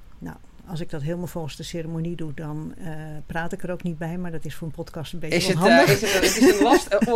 Als 0.69 0.79
ik 0.79 0.89
dat 0.89 1.01
helemaal 1.01 1.27
volgens 1.27 1.55
de 1.55 1.63
ceremonie 1.63 2.15
doe, 2.15 2.31
dan 2.35 2.73
eh, 2.77 2.87
praat 3.25 3.51
ik 3.51 3.63
er 3.63 3.71
ook 3.71 3.83
niet 3.83 3.97
bij. 3.97 4.17
Maar 4.17 4.31
dat 4.31 4.45
is 4.45 4.55
voor 4.55 4.67
een 4.67 4.73
podcast 4.73 5.13
een 5.13 5.19
beetje 5.19 5.35
Is 5.37 5.47
het, 5.47 5.55
onhandig. 5.55 5.85
eh, 5.87 5.93
is 5.93 6.01
het, 6.01 6.13
het 6.13 6.23
is 6.37 6.57
een 6.57 6.63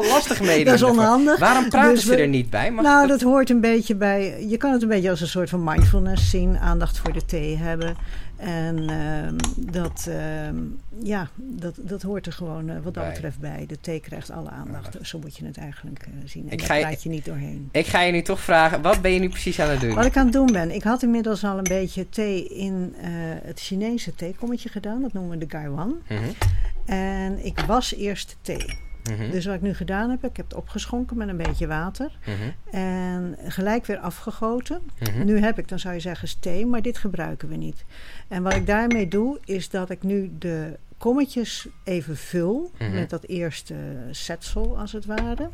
last, 0.08 0.40
meedoen. 0.42 0.64
dat 0.72 0.74
is 0.74 0.84
onhandig. 0.84 1.40
Waarom 1.40 1.70
praten 1.70 1.94
Dus 1.94 2.06
ze 2.06 2.16
er 2.16 2.28
niet 2.28 2.50
bij? 2.50 2.72
Mag 2.72 2.84
nou, 2.84 3.08
dat 3.08 3.22
hoort 3.22 3.50
een 3.50 3.62
beetje 3.62 3.96
bij. 3.96 4.46
Je 4.48 4.58
kan 4.58 4.72
het 4.74 4.82
een 4.82 4.88
beetje 4.88 5.10
als 5.10 5.22
een 5.22 5.28
soort 5.28 5.50
van 5.50 5.64
mindfulness 5.64 6.30
zien, 6.30 6.58
aandacht 6.58 6.98
voor 6.98 7.14
de 7.14 7.26
thee 7.26 7.58
hebben. 7.58 7.96
En 8.38 8.90
ehm, 8.90 9.36
dat, 9.72 10.08
ehm, 10.10 10.56
ja, 11.04 11.28
dat, 11.36 11.74
dat 11.78 12.02
hoort 12.02 12.26
er 12.26 12.32
gewoon 12.34 12.70
eh, 12.70 12.76
wat 12.84 12.94
dat 12.94 13.08
betreft 13.08 13.40
bij. 13.40 13.66
De 13.68 13.80
thee 13.82 14.00
krijgt 14.00 14.32
alle 14.32 14.50
aandacht. 14.50 14.98
Zo 15.02 15.20
moet 15.20 15.38
je 15.38 15.46
het 15.46 15.58
eigenlijk 15.58 16.02
eh, 16.02 16.08
zien. 16.26 16.46
En 16.46 16.52
Ik 16.52 16.58
daar 16.58 16.68
ga 16.68 16.74
je- 16.74 16.82
praat 16.82 17.04
je 17.04 17.10
niet 17.10 17.26
doorheen. 17.26 17.70
Ik 17.72 17.86
ga 17.86 18.02
je 18.02 18.12
nu 18.12 18.22
toch 18.22 18.40
vragen, 18.40 18.82
wat 18.82 19.02
ben 19.02 19.12
je 19.12 19.20
nu 19.20 19.30
precies 19.30 19.60
aan 19.60 19.70
het 19.70 19.80
doen? 19.82 19.96
Wat 19.96 20.06
ik 20.06 20.18
aan 20.18 20.24
het 20.24 20.34
doen 20.34 20.52
ben, 20.52 20.72
ik 20.76 20.84
had 20.84 21.04
inmiddels 21.04 21.44
al 21.44 21.58
een 21.58 21.64
beetje 21.64 22.10
thee 22.10 22.48
in 22.48 22.96
eh, 23.02 23.10
het 23.44 23.60
Chinese 23.60 24.16
theekommetje 24.16 24.70
gedaan. 24.70 25.02
Dat 25.02 25.14
noemen 25.14 25.40
we 25.40 25.46
de 25.46 25.58
Gaiwan. 25.58 26.02
Mhm. 26.10 26.24
En 26.86 27.46
ik 27.46 27.60
was 27.60 27.96
eerst 27.96 28.38
thee. 28.42 28.80
Mhm. 29.04 29.32
Dus 29.32 29.46
wat 29.46 29.56
ik 29.56 29.62
nu 29.62 29.74
gedaan 29.74 30.10
heb, 30.10 30.24
ik 30.24 30.38
heb 30.38 30.46
het 30.46 30.58
opgeschonken 30.58 31.18
met 31.18 31.28
een 31.28 31.38
beetje 31.38 31.68
water. 31.68 32.18
Mhm. 32.26 32.76
En 32.76 33.38
gelijk 33.44 33.86
weer 33.86 33.98
afgegoten. 33.98 34.82
Nu 35.24 35.40
heb 35.40 35.60
ik, 35.60 35.68
dan 35.68 35.80
zou 35.80 35.94
je 35.94 36.00
zeggen, 36.00 36.28
is 36.28 36.38
thee, 36.40 36.66
maar 36.66 36.82
dit 36.82 36.98
gebruiken 36.98 37.50
we 37.50 37.56
niet. 37.56 37.86
En 38.28 38.44
wat 38.44 38.54
ik 38.54 38.66
daarmee 38.66 39.08
doe, 39.08 39.40
is 39.46 39.70
dat 39.70 39.90
ik 39.90 40.04
nu 40.04 40.32
de 40.40 40.78
kommetjes 40.98 41.68
even 41.84 42.18
vul 42.18 42.72
met 42.92 43.10
dat 43.10 43.24
eerste 43.24 43.76
setsel, 44.12 44.80
als 44.80 44.92
het 44.92 45.06
ware. 45.06 45.50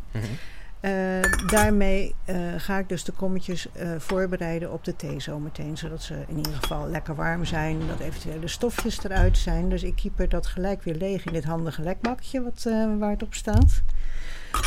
Eh, 0.86 1.48
daarmee 1.48 2.16
eh, 2.26 2.38
ga 2.58 2.78
ik 2.78 2.90
dus 2.90 3.04
de 3.04 3.12
kommetjes 3.12 3.72
eh, 3.72 3.90
voorbereiden 3.98 4.72
op 4.72 4.84
de 4.84 4.96
thee 4.96 5.20
zometeen. 5.20 5.78
Zodat 5.78 6.04
ze 6.04 6.24
in 6.28 6.38
ieder 6.38 6.54
geval 6.54 6.90
lekker 6.90 7.16
warm 7.16 7.46
zijn. 7.46 7.88
Dat 7.88 8.00
eventueel 8.00 8.40
de 8.40 8.48
stofjes 8.48 9.04
eruit 9.04 9.38
zijn. 9.38 9.70
Dus 9.70 9.84
ik 9.84 9.96
keeper 9.96 10.30
dat 10.30 10.48
gelijk 10.48 10.84
weer 10.84 10.96
leeg 10.96 11.26
in 11.26 11.34
dit 11.34 11.44
handige 11.44 11.82
lekbakje 11.82 12.44
wat, 12.44 12.64
waar 13.00 13.10
het 13.10 13.24
op 13.24 13.34
staat. 13.34 13.82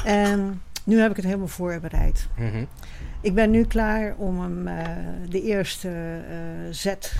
En 0.05 0.63
nu 0.85 1.01
heb 1.01 1.11
ik 1.11 1.17
het 1.17 1.25
helemaal 1.25 1.49
voorbereid. 1.49 2.29
Mhm. 2.37 2.65
Ik 3.21 3.35
ben 3.35 3.51
nu 3.51 3.65
klaar 3.65 4.15
om 4.17 4.41
hem 4.41 4.65
de 5.29 5.43
eerste 5.43 6.21
zet 6.71 7.15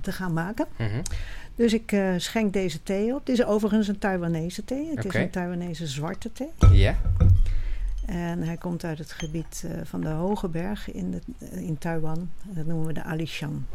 te 0.00 0.12
gaan 0.12 0.32
maken. 0.32 0.66
Mhm. 0.76 1.02
Dus 1.54 1.72
ik 1.72 1.96
schenk 2.16 2.52
deze 2.52 2.82
thee 2.82 3.14
op. 3.14 3.26
Dit 3.26 3.38
is 3.38 3.44
overigens 3.44 3.88
een 3.88 3.98
Taiwanese 3.98 4.64
thee. 4.64 4.90
Het 4.94 5.04
is 5.04 5.14
een 5.14 5.30
Taiwanese 5.30 5.86
zwarte 5.86 6.32
thee. 6.32 6.52
Ja. 6.72 6.96
En 8.06 8.42
hij 8.42 8.56
komt 8.56 8.84
uit 8.84 8.98
het 8.98 9.12
gebied 9.12 9.64
eh, 9.66 9.78
van 9.84 10.00
de 10.00 10.08
Hoge 10.08 10.48
Berg 10.48 10.92
in, 10.92 11.10
de, 11.10 11.20
in 11.60 11.78
Taiwan. 11.78 12.30
Dat 12.42 12.66
noemen 12.66 12.86
we 12.86 12.92
de 12.92 13.04
Alishan. 13.04 13.66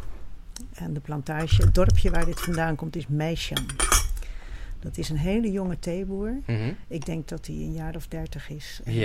En 0.74 0.94
de 0.94 1.00
plantage, 1.00 1.62
het 1.66 1.74
dorpje 1.74 2.10
waar 2.10 2.26
dit 2.26 2.40
vandaan 2.42 2.76
komt, 2.76 2.96
is 2.96 3.08
Meishan. 3.08 3.66
Dat 4.80 4.98
is 4.98 5.10
een 5.10 5.18
hele 5.18 5.52
jonge 5.52 5.80
theeboer. 5.80 6.34
Mhm. 6.46 6.72
Ik 6.88 7.06
denk 7.06 7.28
dat 7.28 7.46
hij 7.48 7.56
een 7.56 7.74
jaar 7.74 7.96
of 7.96 8.08
dertig 8.08 8.50
is. 8.50 8.82
Eh, 8.86 8.96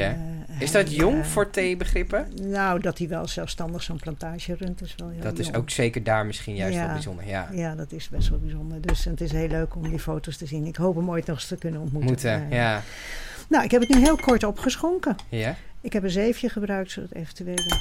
Is 0.61 0.73
hij, 0.73 0.83
dat 0.83 0.95
jong 0.95 1.19
eh, 1.19 1.25
voor 1.25 1.51
theebegrippen? 1.51 2.29
Nou, 2.43 2.81
dat 2.81 2.99
hij 2.99 3.09
wel 3.09 3.27
zelfstandig 3.29 3.83
zo'n 3.83 3.97
plantage 3.99 4.55
runt, 4.55 4.83
is 4.83 4.95
wel 4.97 5.09
heel 5.09 5.23
Dat 5.23 5.39
is 5.39 5.55
ook 5.55 5.71
zeker 5.71 6.03
daar 6.05 6.27
misschien 6.27 6.55
juist 6.57 6.77
Ja. 6.77 6.85
wel 6.85 6.93
bijzonder. 6.93 7.27
Ja. 7.27 7.49
Ja, 7.53 7.75
dat 7.75 7.93
is 7.93 8.09
best 8.09 8.29
wel 8.29 8.39
bijzonder. 8.39 8.81
Dus 8.81 9.05
het 9.05 9.21
is 9.21 9.33
heel 9.33 9.49
leuk 9.49 9.77
om 9.77 9.89
die 9.89 9.99
foto's 9.99 10.37
te 10.37 10.47
zien. 10.47 10.65
Ik 10.67 10.77
hoop 10.77 10.97
hem 10.97 11.11
ooit 11.11 11.27
nog 11.27 11.37
eens 11.37 11.47
te 11.47 11.57
kunnen 11.57 11.81
ontmoeten. 11.81 12.11
Moeten, 12.11 12.51
Eh, 12.51 12.57
ja. 12.57 12.83
Nou, 13.49 13.65
ik 13.65 13.71
heb 13.71 13.81
het 13.81 13.95
nu 13.95 14.01
heel 14.01 14.17
kort 14.17 14.45
opgeschonken. 14.45 15.17
Ja. 15.29 15.57
Ik 15.81 15.93
heb 15.93 16.03
een 16.03 16.11
zeefje 16.11 16.49
gebruikt 16.49 16.91
zodat 16.91 17.13
eventuele 17.13 17.81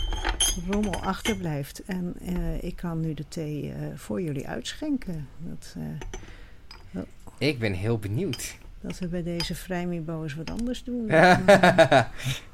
rommel 0.69 1.01
achterblijft. 1.01 1.81
En 1.85 2.13
eh, 2.25 2.63
ik 2.63 2.75
kan 2.75 2.99
nu 2.99 3.13
de 3.13 3.27
thee 3.27 3.71
eh, 3.71 3.75
voor 3.95 4.21
jullie 4.21 4.47
uitschenken. 4.47 5.27
Dat, 5.37 5.75
eh, 5.77 7.01
Ik 7.37 7.59
ben 7.59 7.73
heel 7.73 7.97
benieuwd. 7.97 8.57
dat 8.81 8.99
we 8.99 9.07
bij 9.07 9.23
deze 9.23 9.55
vrijmibo's 9.55 10.33
wat 10.35 10.49
anders 10.49 10.83
doen. 10.83 11.07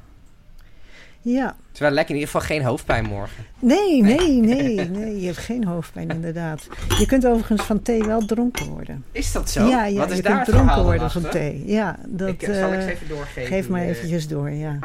het 1.22 1.34
ja, 1.34 1.56
wel 1.80 1.90
lekker, 1.92 2.16
in 2.16 2.20
ieder 2.22 2.34
geval 2.34 2.48
geen 2.48 2.64
hoofdpijn 2.64 3.06
morgen. 3.06 3.46
nee, 3.60 4.02
nee, 4.02 4.32
nee, 4.56 4.90
nee. 4.90 5.20
Je 5.20 5.26
hebt 5.26 5.38
geen 5.38 5.66
hoofdpijn 5.66 6.10
inderdaad. 6.10 6.68
Je 7.00 7.06
kunt 7.06 7.26
overigens 7.28 7.62
van 7.62 7.82
thee 7.82 8.04
wel 8.04 8.26
dronken 8.26 8.66
worden. 8.68 9.04
Is 9.12 9.32
dat 9.32 9.50
zo? 9.50 9.68
Ja, 9.68 9.86
ja 9.86 9.98
Wat 10.00 10.10
is 10.12 10.18
je 10.18 10.24
daar 10.24 10.34
kunt 10.36 10.48
het 10.48 10.56
dronken 10.56 10.84
worden 10.84 11.02
achter? 11.04 11.22
van 11.22 11.32
thee. 11.32 11.64
Ja, 11.66 12.00
dat 12.08 12.28
ik, 12.30 12.42
eh, 12.42 12.56
zal 12.56 12.74
ik 12.74 12.80
eh, 12.80 12.88
even 12.88 13.08
doorgeven? 13.08 13.46
geef 13.48 13.70
maar 13.70 13.82
eh, 13.82 13.88
eventjes 13.90 14.28
door, 14.28 14.50
ja. 14.50 14.80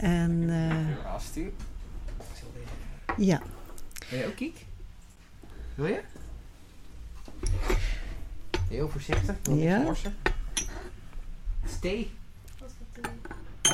En 0.00 0.50
afsturen. 1.14 1.52
ja, 3.16 3.40
Wil 4.08 4.18
je 4.18 4.26
ook 4.26 4.36
kiek? 4.36 4.64
Wil 5.74 5.86
je? 5.86 6.00
Heel 8.68 8.88
voorzichtig. 8.88 9.34
wil 9.42 9.54
niks 9.54 9.66
Ja. 9.66 9.78
morsen. 9.78 10.14
Het 11.60 11.70
is 11.70 11.78
thee. 11.80 12.10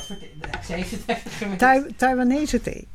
Wat 0.08 0.18
voor 0.18 0.18
thee? 0.18 0.34
Ze 0.66 0.72
heeft 0.72 0.90
het 1.06 1.18
gemist. 1.38 1.58
Tai- 1.58 1.94
Taiwanese 1.96 2.60
thee. 2.60 2.86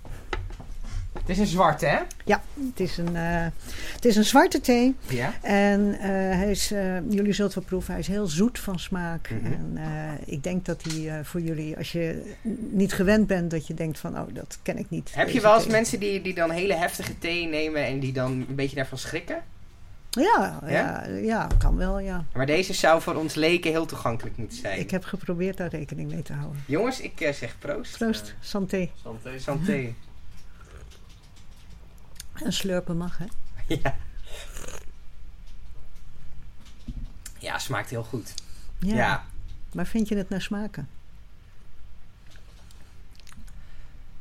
Het 1.13 1.29
is 1.29 1.37
een 1.37 1.47
zwarte, 1.47 1.85
hè? 1.85 1.99
Ja, 2.25 2.41
het 2.69 2.79
is 2.79 2.97
een, 2.97 3.15
eh, 3.15 3.45
het 3.93 4.05
is 4.05 4.15
een 4.15 4.23
zwarte 4.23 4.61
thee. 4.61 4.95
Ja. 5.07 5.33
En 5.41 5.97
eh, 5.99 6.09
hij 6.09 6.51
is, 6.51 6.71
eh, 6.71 7.09
jullie 7.09 7.33
zult 7.33 7.53
wel 7.53 7.63
proeven, 7.63 7.91
hij 7.91 8.01
is 8.01 8.07
heel 8.07 8.27
zoet 8.27 8.59
van 8.59 8.79
smaak. 8.79 9.29
Mhm. 9.29 9.53
En 9.53 9.71
eh, 9.75 10.33
ik 10.33 10.43
denk 10.43 10.65
dat 10.65 10.83
hij 10.83 11.23
voor 11.23 11.41
jullie, 11.41 11.77
als 11.77 11.91
je 11.91 12.33
niet 12.71 12.93
gewend 12.93 13.27
bent, 13.27 13.51
dat 13.51 13.67
je 13.67 13.73
denkt 13.73 13.99
van, 13.99 14.19
oh, 14.19 14.27
dat 14.33 14.59
ken 14.61 14.77
ik 14.77 14.89
niet. 14.89 15.11
Heb 15.13 15.29
je 15.29 15.41
wel 15.41 15.53
eens 15.53 15.63
thee. 15.63 15.71
mensen 15.71 15.99
die, 15.99 16.21
die 16.21 16.33
dan 16.33 16.51
hele 16.51 16.73
heftige 16.73 17.17
thee 17.17 17.47
nemen 17.47 17.85
en 17.85 17.99
die 17.99 18.13
dan 18.13 18.31
een 18.49 18.55
beetje 18.55 18.75
daarvan 18.75 18.97
schrikken? 18.97 19.43
Ja, 20.09 20.59
Ja? 20.65 20.67
ja? 20.67 21.07
Ja, 21.07 21.47
kan 21.57 21.75
wel, 21.77 21.99
ja. 21.99 22.25
Maar 22.33 22.45
deze 22.45 22.73
zou 22.73 23.01
voor 23.01 23.15
ons 23.15 23.33
leken 23.35 23.71
heel 23.71 23.85
toegankelijk 23.85 24.37
moeten 24.37 24.57
zijn. 24.57 24.79
Ik 24.79 24.91
heb 24.91 25.03
geprobeerd 25.03 25.57
daar 25.57 25.69
rekening 25.69 26.11
mee 26.11 26.21
te 26.21 26.33
houden. 26.33 26.63
Jongens, 26.67 26.99
ik 27.01 27.21
eh, 27.21 27.33
zeg 27.33 27.55
proost. 27.59 27.97
Proost, 27.97 28.35
santé. 28.39 28.89
Santé. 29.03 29.39
Santé. 29.39 29.93
En 32.43 32.53
slurpen 32.53 32.97
mag, 32.97 33.17
hè? 33.17 33.25
ja. 33.83 33.95
Ja, 37.37 37.57
smaakt 37.57 37.89
heel 37.89 38.03
goed. 38.03 38.33
Ja. 38.79 38.95
Ja. 38.95 39.25
Waar 39.71 39.85
vind 39.87 40.07
je 40.07 40.15
het 40.17 40.29
naar 40.29 40.41
smaken? 40.41 40.89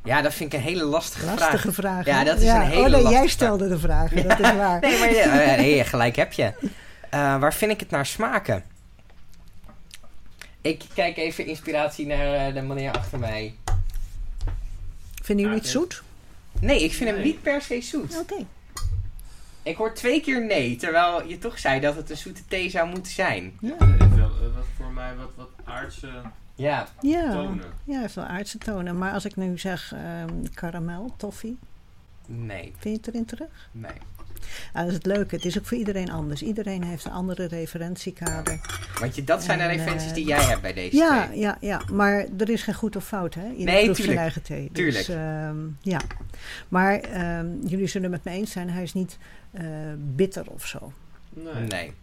Ja, 0.03 0.21
dat 0.21 0.33
vind 0.33 0.53
ik 0.53 0.59
een 0.59 0.65
hele 0.65 0.83
lastige, 0.83 1.25
Lastige 1.25 1.71
vraag. 1.73 2.05
Ja, 2.05 2.17
hè? 2.17 2.23
dat 2.23 2.39
is 2.39 2.47
een 2.47 2.61
hele 2.61 2.97
Oh 2.97 3.03
nee, 3.03 3.11
jij 3.11 3.27
stelde 3.27 3.67
de 3.67 3.79
vragen, 3.79 4.27
dat 4.27 4.39
is 4.39 4.51
waar. 4.63 4.79
Nee, 4.79 4.99
maar 4.99 5.13
ja, 5.13 5.41
eh, 5.41 5.57
nee, 5.57 5.83
gelijk 5.83 6.15
heb 6.15 6.33
je. 6.33 6.53
Eh, 7.09 7.39
waar 7.39 7.53
vind 7.53 7.71
ik 7.71 7.79
het 7.79 7.89
naar 7.89 8.05
smaken? 8.05 8.63
Ik 10.61 10.83
kijk 10.93 11.17
even 11.17 11.45
inspiratie 11.45 12.05
naar 12.05 12.33
eh, 12.47 12.53
de 12.53 12.61
meneer 12.61 12.91
achter 12.91 13.19
mij. 13.19 13.55
Vinden 15.23 15.45
jullie 15.45 15.45
Ja, 15.45 15.53
het 15.53 15.61
dit- 15.63 15.71
zoet? 15.71 16.03
Nee, 16.59 16.83
ik 16.83 16.93
vind 16.93 17.09
hem 17.09 17.21
niet 17.21 17.41
per 17.41 17.61
se 17.61 17.81
zoet. 17.81 18.19
Oké. 18.19 18.45
Ik 19.63 19.75
hoor 19.75 19.93
twee 19.93 20.21
keer 20.21 20.45
nee, 20.45 20.75
terwijl 20.75 21.27
je 21.27 21.37
toch 21.37 21.59
zei 21.59 21.79
dat 21.79 21.95
het 21.95 22.09
een 22.09 22.17
zoete 22.17 22.41
thee 22.47 22.69
zou 22.69 22.89
moeten 22.89 23.11
zijn. 23.11 23.57
Ja. 23.61 23.75
Wat 23.77 24.65
voor 24.77 24.91
mij 24.91 25.15
wat, 25.15 25.29
wat 25.35 25.49
aardse 25.63 26.07
Ja, 26.59 26.87
Ja. 27.01 27.31
tonen. 27.31 27.63
ja, 27.83 27.91
hij 27.93 28.01
heeft 28.01 28.15
wel 28.15 28.25
aardse 28.25 28.57
tonen. 28.57 28.97
Maar 28.97 29.13
als 29.13 29.25
ik 29.25 29.35
nu 29.35 29.57
zeg 29.57 29.93
ehm 29.93 30.43
karamel, 30.53 31.13
toffee, 31.17 31.57
nee, 32.27 32.63
vind 32.77 32.83
je 32.83 32.89
het 32.89 33.07
erin 33.07 33.25
terug? 33.25 33.69
nee. 33.71 33.91
Ah, 34.73 34.79
dat 34.81 34.87
is 34.87 34.93
het 34.93 35.05
leuke. 35.05 35.35
Het 35.35 35.45
is 35.45 35.57
ook 35.57 35.65
voor 35.65 35.77
iedereen 35.77 36.11
anders. 36.11 36.41
Iedereen 36.41 36.83
heeft 36.83 37.05
een 37.05 37.11
andere 37.11 37.45
referentiekader. 37.47 38.59
Want 38.99 39.15
je, 39.15 39.23
dat 39.23 39.43
zijn 39.43 39.57
de 39.57 39.63
En, 39.63 39.69
referenties 39.69 40.07
eh, 40.09 40.13
die 40.15 40.25
jij 40.25 40.41
hebt 40.43 40.61
bij 40.61 40.73
deze 40.73 40.95
Ja, 40.97 41.27
thee. 41.27 41.39
ja, 41.39 41.57
ja, 41.61 41.81
maar 41.91 42.25
er 42.37 42.49
is 42.49 42.63
geen 42.63 42.73
goed 42.75 42.95
of 42.95 43.05
fout, 43.05 43.33
hè? 43.33 43.41
Iedereen 43.41 43.65
Nee, 43.65 43.83
proeft 43.83 43.95
zijn 43.95 43.95
tuurlijk. 43.95 44.19
eigen 44.19 44.41
thee. 44.41 44.69
Tuurlijk. 44.73 45.05
Dus, 45.05 45.15
ehm, 45.15 45.57
ja. 45.81 45.99
Maar 46.67 46.99
ehm, 46.99 47.47
jullie 47.65 47.87
zullen 47.87 48.11
het 48.13 48.23
met 48.23 48.33
me 48.33 48.39
eens 48.39 48.51
zijn, 48.51 48.69
hij 48.69 48.83
is 48.83 48.93
niet 48.93 49.17
eh, 49.51 49.65
bitter 49.97 50.45
of 50.49 50.65
zo. 50.65 50.93
Nee. 51.29 51.53
Nee. 51.67 51.93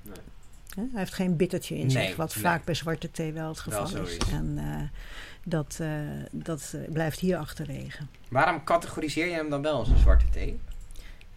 Hij 0.77 0.89
heeft 0.93 1.15
geen 1.15 1.37
bittertje 1.37 1.75
in 1.77 1.87
Nee, 1.87 2.07
zich, 2.07 2.17
wat 2.17 2.35
nee. 2.35 2.45
vaak 2.45 2.65
bij 2.65 2.75
zwarte 2.75 3.11
thee 3.11 3.33
wel 3.33 3.49
het 3.49 3.61
geval 3.61 3.85
is. 3.85 4.17
is. 4.17 4.31
En 4.33 4.59
eh, 4.59 4.99
dat, 5.45 5.79
eh, 5.81 5.89
dat 6.31 6.73
eh, 6.75 6.93
blijft 6.93 7.19
hier 7.19 7.37
achterwege. 7.37 8.03
Waarom 8.29 8.65
categoriseer 8.65 9.27
je 9.27 9.35
hem 9.35 9.51
dan 9.51 9.63
wel 9.63 9.79
als 9.79 9.89
een 9.89 9.99
zwarte 9.99 10.29
thee? 10.31 10.59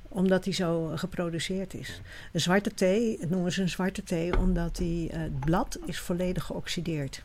Omdat 0.07 0.43
hij 0.43 0.53
zo 0.53 0.91
geproduceerd 0.95 1.73
is. 1.73 2.01
Een 2.33 2.41
zwarte 2.41 2.73
thee, 2.73 3.19
noemen 3.27 3.51
ze 3.51 3.61
een 3.61 3.69
zwarte 3.69 4.03
thee, 4.03 4.37
omdat 4.37 4.75
die, 4.75 5.11
het 5.11 5.39
blad 5.39 5.79
is 5.85 5.99
volledig 5.99 6.43
geoxideerd. 6.43 7.23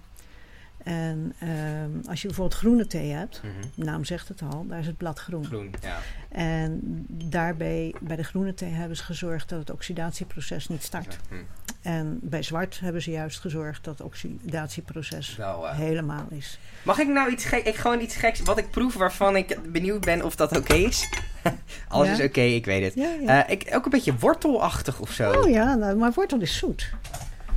En 0.85 1.35
ehm, 1.39 2.09
als 2.09 2.21
je 2.23 2.27
bijvoorbeeld 2.27 2.59
groene 2.61 2.87
thee 2.87 3.11
hebt, 3.13 3.41
Mhm. 3.43 3.53
de 3.75 3.85
naam 3.85 4.05
zegt 4.05 4.29
het 4.29 4.43
al, 4.53 4.67
daar 4.69 4.79
is 4.79 4.87
het 4.87 4.97
blad 4.97 5.19
groen. 5.19 5.45
Groen, 5.45 5.75
ja. 5.83 5.99
En 6.29 6.81
daarbij, 7.09 7.95
bij 8.01 8.17
de 8.17 8.23
groene 8.25 8.55
thee 8.55 8.71
hebben 8.71 8.97
ze 8.97 9.03
gezorgd 9.05 9.49
dat 9.49 9.59
het 9.59 9.71
oxidatieproces 9.71 10.69
niet 10.69 10.83
start. 10.83 11.19
Hm. 11.29 11.35
En 11.83 12.19
bij 12.23 12.43
zwart 12.43 12.81
hebben 12.81 13.03
ze 13.03 13.11
juist 13.11 13.41
gezorgd 13.41 13.85
dat 13.85 13.99
het 13.99 14.07
oxidatieproces 14.07 15.39
eh, 15.39 15.71
helemaal 15.77 16.27
is. 16.31 16.59
Mag 16.83 16.99
ik 16.99 17.09
nou 17.09 17.31
iets, 17.33 17.51
ik, 17.53 17.75
gewoon 17.75 18.01
iets 18.01 18.17
geks, 18.17 18.41
wat 18.41 18.59
ik 18.59 18.71
proef 18.71 18.95
waarvan 18.95 19.37
ik 19.37 19.59
benieuwd 19.73 20.05
ben 20.05 20.23
of 20.25 20.37
dat 20.37 20.57
oké 20.57 20.75
is? 20.75 21.09
Alles 21.89 22.07
Ja. 22.09 22.13
is 22.15 22.21
oké, 22.29 22.41
ik 22.41 22.65
weet 22.65 22.85
het. 22.95 23.05
Eh, 23.27 23.41
ik, 23.51 23.69
ook 23.75 23.85
een 23.85 23.91
beetje 23.91 24.17
wortelachtig 24.19 25.01
of 25.01 25.11
zo. 25.13 25.33
oh 25.33 25.51
ja, 25.51 25.75
nou, 25.75 25.97
maar 25.97 26.13
wortel 26.13 26.41
is 26.41 26.57
zoet. 26.57 26.91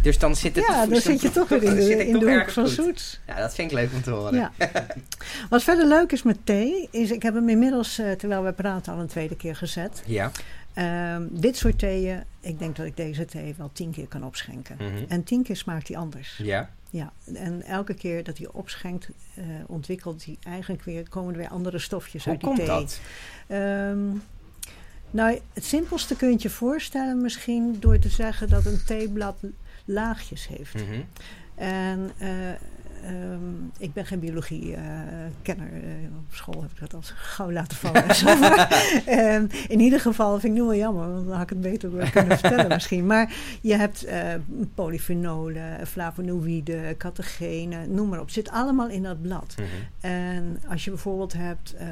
Dus 0.08 0.20
dan 0.20 0.36
zit 0.36 0.56
het 0.56 0.66
Ja, 0.68 0.86
dan 0.86 1.02
zit 1.02 1.22
je 1.22 1.32
toch 1.32 1.50
weer 1.50 1.64
in 1.70 1.76
de, 1.76 2.08
in 2.08 2.20
de 2.20 2.38
hoek 2.38 2.50
van 2.50 2.64
goed. 2.66 2.74
zoet. 2.74 3.20
Ja, 3.28 3.36
dat 3.36 3.54
vind 3.56 3.72
ik 3.72 3.78
leuk 3.78 3.90
om 3.94 4.02
te 4.02 4.10
horen. 4.10 4.34
Ja. 4.34 4.52
Wat 5.50 5.64
verder 5.64 5.88
leuk 5.88 6.12
is 6.12 6.24
met 6.24 6.38
thee, 6.44 6.88
is 6.92 7.12
ik 7.12 7.24
heb 7.24 7.34
hem 7.34 7.50
inmiddels, 7.50 8.00
eh, 8.00 8.12
terwijl 8.12 8.44
we 8.44 8.52
praten, 8.52 8.94
al 8.94 9.00
een 9.00 9.08
tweede 9.08 9.36
keer 9.36 9.56
gezet. 9.56 10.04
Ja. 10.06 10.32
Ehm, 10.74 11.24
dit 11.30 11.58
soort 11.58 11.80
theeën, 11.80 12.24
ik 12.40 12.60
denk 12.60 12.76
dat 12.76 12.86
ik 12.86 12.98
deze 12.98 13.26
thee 13.26 13.56
wel 13.58 13.70
tien 13.74 13.92
keer 13.92 14.08
kan 14.08 14.24
opschenken. 14.24 14.76
Mhm. 14.80 14.88
En 15.08 15.24
tien 15.24 15.44
keer 15.44 15.56
smaakt 15.56 15.88
hij 15.88 15.98
anders. 15.98 16.40
Ja. 16.44 16.70
Ja, 16.90 17.12
en 17.34 17.64
elke 17.64 17.94
keer 17.94 18.24
dat 18.24 18.38
hij 18.38 18.48
opschenkt, 18.52 19.10
eh, 19.34 19.44
ontwikkelt 19.66 20.26
hij 20.26 20.38
eigenlijk 20.44 20.84
weer, 20.84 21.10
komen 21.10 21.34
er 21.34 21.40
weer 21.40 21.50
andere 21.50 21.80
stofjes 21.80 22.24
Hoe 22.24 22.32
uit 22.32 22.42
die 22.42 22.50
komt 22.50 22.60
thee. 22.60 22.68
dat? 22.68 23.00
Ehm, 23.48 24.06
nou, 25.12 25.40
het 25.54 25.66
simpelste 25.66 26.16
kun 26.16 26.30
je 26.30 26.36
je 26.40 26.50
voorstellen 26.50 27.22
misschien 27.22 27.76
door 27.80 28.00
te 28.00 28.10
zeggen 28.10 28.50
dat 28.50 28.66
een 28.66 28.82
theeblad 28.86 29.36
laagjes 29.88 30.48
heeft. 30.48 30.74
Mhm. 30.74 31.02
En 31.56 32.10
eh, 32.18 32.50
ehm, 32.50 33.40
ik 33.78 33.94
ben 33.94 34.06
geen 34.06 34.20
biologie-kenner. 34.20 35.70
op 36.30 36.36
school 36.36 36.62
heb 36.62 36.72
ik 36.72 36.80
dat 36.80 36.94
al 36.94 37.02
gauw 37.04 37.52
laten 37.52 37.78
vallen. 37.78 38.04
Ehm, 39.06 39.46
in 39.68 39.80
ieder 39.80 40.00
geval 40.00 40.40
vind 40.40 40.54
ik 40.56 40.60
nu 40.60 40.66
wel 40.66 40.76
jammer, 40.76 41.12
want 41.14 41.26
dan 41.28 41.34
had 41.34 41.44
ik 41.44 41.50
het 41.50 41.62
beter 41.62 42.10
kunnen 42.12 42.38
vertellen 42.40 42.68
misschien. 42.68 43.06
Maar 43.06 43.34
je 43.62 43.76
hebt 43.76 44.04
eh, 44.06 44.34
polyfenolen, 44.76 45.88
flavonoïden, 45.88 46.98
catechenen, 46.98 47.94
noem 47.94 48.10
maar 48.10 48.20
op. 48.20 48.26
Het 48.26 48.34
zit 48.34 48.50
allemaal 48.50 48.90
in 48.90 49.04
dat 49.04 49.22
blad. 49.22 49.56
Mhm. 49.58 49.68
En 50.14 50.62
als 50.70 50.84
je 50.84 50.90
bijvoorbeeld 50.90 51.34
hebt 51.34 51.74
eh, 51.74 51.88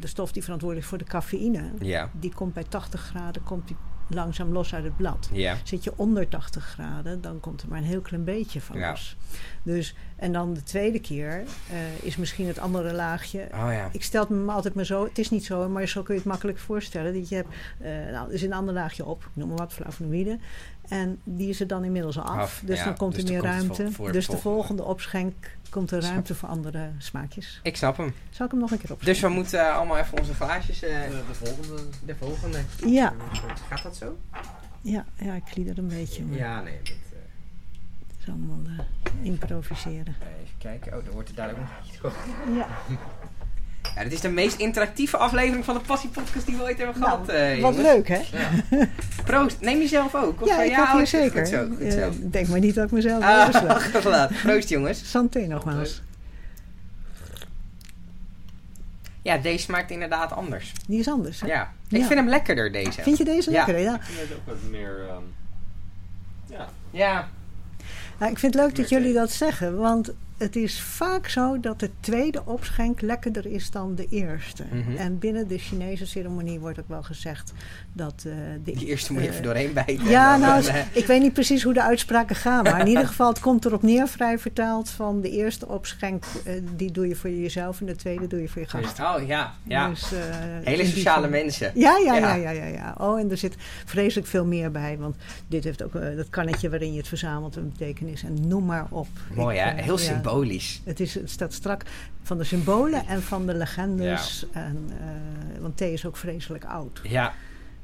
de 0.00 0.06
stof 0.06 0.32
die 0.32 0.42
verantwoordelijk 0.42 0.86
is 0.86 0.92
voor 0.96 1.04
de 1.04 1.10
cafeïne, 1.12 1.62
Ja. 1.80 2.10
die 2.12 2.34
komt 2.34 2.54
bij 2.54 2.64
80 2.68 3.00
graden 3.00 3.42
komt 3.42 3.66
die 3.68 3.76
langzaam 4.08 4.52
los 4.52 4.74
uit 4.74 4.84
het 4.84 4.96
blad. 4.96 5.28
Zit 5.64 5.84
je 5.84 5.92
onder 5.96 6.28
80 6.28 6.64
graden, 6.64 7.20
dan 7.20 7.40
komt 7.40 7.62
er 7.62 7.68
maar 7.68 7.78
een 7.78 7.84
heel 7.84 8.00
klein 8.00 8.24
beetje 8.24 8.60
van 8.60 8.78
Ja. 8.78 8.90
los. 8.90 9.16
Dus, 9.62 9.94
en 10.16 10.32
dan 10.32 10.54
de 10.54 10.62
tweede 10.62 10.98
keer 11.00 11.42
eh, 11.70 11.76
is 12.02 12.16
misschien 12.16 12.46
het 12.46 12.58
andere 12.58 12.92
laagje. 12.92 13.40
Oh 13.52 13.68
ja. 13.72 13.88
Ik 13.92 14.02
stel 14.02 14.20
het 14.20 14.30
me 14.30 14.52
altijd 14.52 14.74
maar 14.74 14.84
zo, 14.84 15.04
het 15.04 15.18
is 15.18 15.30
niet 15.30 15.44
zo, 15.44 15.68
maar 15.68 15.86
zo 15.88 16.02
kun 16.02 16.14
je 16.14 16.20
het 16.20 16.28
makkelijk 16.28 16.58
voorstellen. 16.58 17.14
Dat 17.14 17.28
je 17.28 17.34
hebt, 17.34 17.48
eh, 17.80 17.90
nou, 18.12 18.32
er 18.32 18.38
zit 18.38 18.50
een 18.50 18.56
ander 18.56 18.74
laagje 18.74 19.04
op, 19.04 19.22
ik 19.22 19.28
noem 19.32 19.48
maar 19.48 19.56
wat, 19.58 19.72
flavonoïden. 19.72 20.40
En 20.88 21.20
die 21.24 21.48
is 21.48 21.60
er 21.60 21.66
dan 21.66 21.84
inmiddels 21.84 22.18
al 22.18 22.24
af. 22.24 22.38
Af, 22.38 22.62
dus 22.64 22.78
ja. 22.78 22.84
dan 22.84 22.96
komt 22.96 23.14
Dus 23.14 23.24
er 23.24 23.30
meer 23.30 23.42
ruimte. 23.42 23.82
voor- 23.84 23.92
voor 23.92 24.12
dus 24.12 24.26
de 24.26 24.32
volgende. 24.32 24.54
volgende 24.56 24.84
opschenk 24.84 25.34
komt 25.70 25.90
er 25.90 26.00
ruimte 26.02 26.34
voor 26.34 26.48
andere 26.48 26.90
smaakjes. 26.98 27.60
Ik 27.62 27.76
snap 27.76 27.96
hem. 27.96 28.14
Zal 28.30 28.46
ik 28.46 28.52
hem 28.52 28.60
nog 28.60 28.70
een 28.70 28.78
keer 28.78 28.92
opschenken? 28.92 29.06
Dus 29.06 29.20
we 29.20 29.28
moeten 29.28 29.60
eh, 29.60 29.76
allemaal 29.76 29.98
even 29.98 30.18
onze 30.18 30.34
glaasjes... 30.34 30.82
eh, 30.82 30.90
De, 31.02 31.22
de 31.28 31.34
volgende. 31.34 31.82
de 32.04 32.14
volgende. 32.16 32.58
Ja, 32.86 33.12
Gaat 33.68 33.82
dat 33.82 33.96
zo? 33.96 34.18
ja, 34.80 35.04
ja, 35.14 35.34
ik 35.34 35.42
glieder 35.46 35.78
een 35.78 35.88
beetje. 35.88 36.22
Maar 36.24 36.38
Ja, 36.38 36.60
nee. 36.62 36.78
Dat, 36.82 36.88
eh, 36.92 37.18
Het 38.08 38.16
is 38.20 38.28
allemaal 38.28 38.58
eh, 38.78 39.24
improviseren. 39.26 40.14
even 40.42 40.58
kijken. 40.58 40.96
Oh, 40.98 41.06
er 41.06 41.12
wordt 41.12 41.28
er 41.28 41.34
dadelijk 41.34 41.60
nog 41.60 41.86
iets 41.86 41.98
Ja. 42.56 42.66
Ja, 43.96 44.02
dit 44.02 44.12
is 44.12 44.20
de 44.20 44.28
meest 44.28 44.58
interactieve 44.58 45.16
aflevering 45.16 45.64
van 45.64 45.74
de 45.74 45.80
Passie 45.80 46.10
Podcast 46.10 46.46
die 46.46 46.56
we 46.56 46.62
ooit 46.62 46.78
hebben 46.78 46.96
gehad. 47.02 47.28
eh, 47.28 47.36
Nou, 47.36 47.60
wat 47.60 47.74
jongens. 47.74 47.94
leuk, 47.94 48.08
hè? 48.08 48.20
Proost. 49.24 49.60
Neem 49.60 49.78
jezelf 49.78 50.14
ook? 50.14 50.42
Of, 50.42 50.48
Ja, 50.48 50.58
eh, 50.58 50.64
ik 50.70 50.74
hier 50.76 50.86
goed 50.86 51.08
zeker. 51.08 51.46
zo, 51.46 51.66
goed 51.68 51.80
Eh, 51.80 51.90
zo. 51.90 52.10
denk 52.20 52.48
maar 52.48 52.58
niet 52.60 52.74
dat 52.74 52.84
ik 52.84 52.90
mezelf 52.90 53.22
Ah, 53.24 53.48
oversla. 53.48 54.30
Proost 54.42 54.68
jongens. 54.68 55.10
Santé 55.10 55.38
nogmaals. 55.38 56.02
Ja, 59.22 59.36
deze 59.38 59.58
smaakt 59.64 59.90
inderdaad 59.90 60.32
anders. 60.32 60.72
Die 60.86 60.98
is 60.98 61.08
anders, 61.08 61.40
hè? 61.40 61.46
Ja. 61.46 61.72
Ik 61.88 61.98
Ja. 62.00 62.06
vind 62.06 62.18
hem 62.18 62.28
lekkerder 62.28 62.72
deze. 62.72 63.02
Vind 63.02 63.18
je 63.18 63.24
deze 63.24 63.50
Ja. 63.50 63.56
lekker? 63.64 63.82
Ja. 63.84 63.94
Ik 63.94 64.02
vind 64.02 64.28
het 64.28 64.38
ook 64.38 64.46
wat 64.46 64.56
meer. 64.70 65.06
ehm, 65.08 65.22
ja, 66.46 66.68
Ja. 66.90 67.28
Nou, 68.18 68.32
ik 68.32 68.38
vind 68.38 68.54
het 68.54 68.62
leuk 68.64 68.74
dat 68.76 68.88
jullie 68.88 69.12
dat 69.12 69.30
zeggen, 69.30 69.76
want 69.76 70.12
het 70.36 70.56
is 70.56 70.80
vaak 70.80 71.28
zo 71.28 71.60
dat 71.60 71.80
de 71.80 71.90
tweede 72.00 72.42
opschenk 72.44 73.00
lekkerder 73.00 73.46
is 73.46 73.70
dan 73.70 73.94
de 73.94 74.06
eerste. 74.10 74.64
Mhm. 74.70 74.96
En 74.96 75.18
binnen 75.18 75.48
de 75.48 75.58
Chinese 75.58 76.06
ceremonie 76.06 76.60
wordt 76.60 76.78
ook 76.80 76.88
wel 76.88 77.02
gezegd 77.02 77.52
dat 77.92 78.14
eh, 78.26 78.32
de 78.64 78.72
Die 78.72 78.86
eerste 78.86 79.12
moet 79.12 79.22
je 79.22 79.28
eh, 79.28 79.32
even 79.32 79.44
doorheen 79.44 79.72
bijten. 79.72 80.08
Ja, 80.08 80.38
dan, 80.38 80.40
nou, 80.40 80.66
eh, 80.66 80.76
ik 80.92 81.06
weet 81.06 81.20
niet 81.20 81.32
precies 81.32 81.62
hoe 81.62 81.72
de 81.72 81.82
uitspraken 81.82 82.36
gaan. 82.36 82.62
Maar 82.62 82.80
in 82.80 82.86
ieder 82.86 83.06
geval, 83.06 83.28
het 83.28 83.40
komt 83.40 83.64
erop 83.64 83.82
neer, 83.82 84.08
vrij 84.08 84.38
vertaald, 84.38 84.90
van 84.90 85.20
de 85.20 85.30
eerste 85.30 85.68
opschenk, 85.68 86.24
die 86.76 86.90
doe 86.90 87.08
je 87.08 87.14
voor 87.14 87.30
jezelf 87.30 87.80
en 87.80 87.86
de 87.86 87.96
tweede 87.96 88.26
doe 88.26 88.40
je 88.40 88.48
voor 88.48 88.62
je 88.62 88.68
gast. 88.68 89.00
Oh 89.00 89.26
ja, 89.26 89.54
ja. 89.62 89.88
Dus, 89.88 90.10
Hele 90.64 90.86
sociale 90.86 91.28
mensen. 91.28 91.72
Ja, 91.74 91.98
ja, 92.04 92.14
Ja. 92.14 92.34
ja, 92.34 92.34
ja, 92.34 92.50
ja, 92.50 92.64
ja. 92.64 92.94
Oh, 92.98 93.20
en 93.20 93.30
er 93.30 93.36
zit 93.36 93.56
vreselijk 93.84 94.28
veel 94.28 94.44
meer 94.44 94.70
bij. 94.70 94.96
Want 94.98 95.16
dit 95.46 95.64
heeft 95.64 95.82
ook 95.82 95.92
dat 95.92 96.30
kannetje 96.30 96.70
waarin 96.70 96.92
je 96.92 96.98
het 96.98 97.08
verzamelt 97.08 97.56
een 97.56 97.72
betekenis. 97.76 98.22
En 98.22 98.48
noem 98.48 98.64
maar 98.64 98.86
op. 98.90 99.08
Mooi 99.34 99.56
Ik, 99.56 99.62
hè? 99.62 99.82
Heel 99.82 99.98
ja, 99.98 100.20
symbolisch. 100.24 100.80
Het, 100.84 101.00
is, 101.00 101.14
het 101.14 101.30
staat 101.30 101.52
strak 101.52 101.82
van 102.22 102.38
de 102.38 102.44
symbolen 102.44 103.06
en 103.06 103.22
van 103.22 103.46
de 103.46 103.54
legendes. 103.54 104.46
En, 104.52 104.90
eh, 105.00 105.60
want 105.60 105.76
thee 105.76 105.92
is 105.92 106.06
ook 106.06 106.16
vreselijk 106.16 106.64
oud. 106.64 107.00
Ja, 107.02 107.32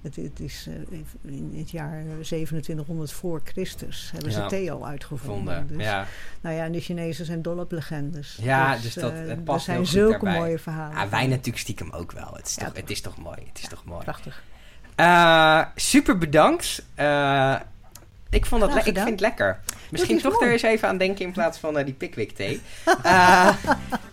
Het, 0.02 0.16
het 0.16 0.40
is 0.40 0.66
eh, 0.68 0.98
in 1.32 1.52
het 1.56 1.70
jaar 1.70 2.02
2700 2.22 3.12
voor 3.12 3.40
Christus 3.44 4.10
hebben 4.12 4.32
ze 4.32 4.38
Ja. 4.40 4.46
thee 4.46 4.72
al 4.72 4.86
uitgevonden. 4.86 5.56
vonden. 5.56 5.76
Dus, 5.76 5.86
ja. 5.86 6.06
Nou 6.40 6.56
ja, 6.56 6.64
en 6.64 6.72
de 6.72 6.80
Chinezen 6.80 7.24
zijn 7.24 7.42
dol 7.42 7.58
op 7.58 7.72
legendes. 7.72 8.38
Ja, 8.42 8.76
dus 8.76 8.94
dat- 8.94 9.12
eh, 9.12 9.18
het 9.18 9.28
er 9.28 9.36
past 9.38 9.64
zijn 9.64 9.86
zulke 9.86 10.10
daarbij. 10.12 10.38
mooie 10.38 10.58
verhalen. 10.58 10.96
Ah, 10.96 11.10
wij 11.10 11.26
natuurlijk 11.26 11.58
stiekem 11.58 11.90
ook 11.90 12.12
wel. 12.12 12.30
Het 12.32 12.46
is, 12.46 12.54
Ja, 12.54 12.64
toch, 12.64 12.76
het 12.76 12.90
is 12.90 13.00
toch 13.00 13.16
mooi. 13.18 13.38
Het 13.48 13.58
is 13.62 13.68
toch 13.68 13.84
mooi. 13.84 14.04
Prachtig. 14.04 14.42
Super 15.74 16.18
bedankt. 16.18 16.84
Ik, 18.30 18.46
vond 18.46 18.60
dat 18.60 18.76
ik 18.76 18.82
vind 18.82 18.96
het 18.96 19.20
lekker. 19.20 19.58
Misschien 19.90 20.16
is 20.16 20.22
toch 20.22 20.32
mooi. 20.32 20.46
er 20.46 20.52
eens 20.52 20.62
even 20.62 20.88
aan 20.88 20.98
denken 20.98 21.24
in 21.24 21.32
plaats 21.32 21.58
van 21.58 21.78
eh, 21.78 21.84
die 21.84 21.94
Pickwick 21.94 22.32
thee. 22.32 22.60
Eh, 23.02 23.54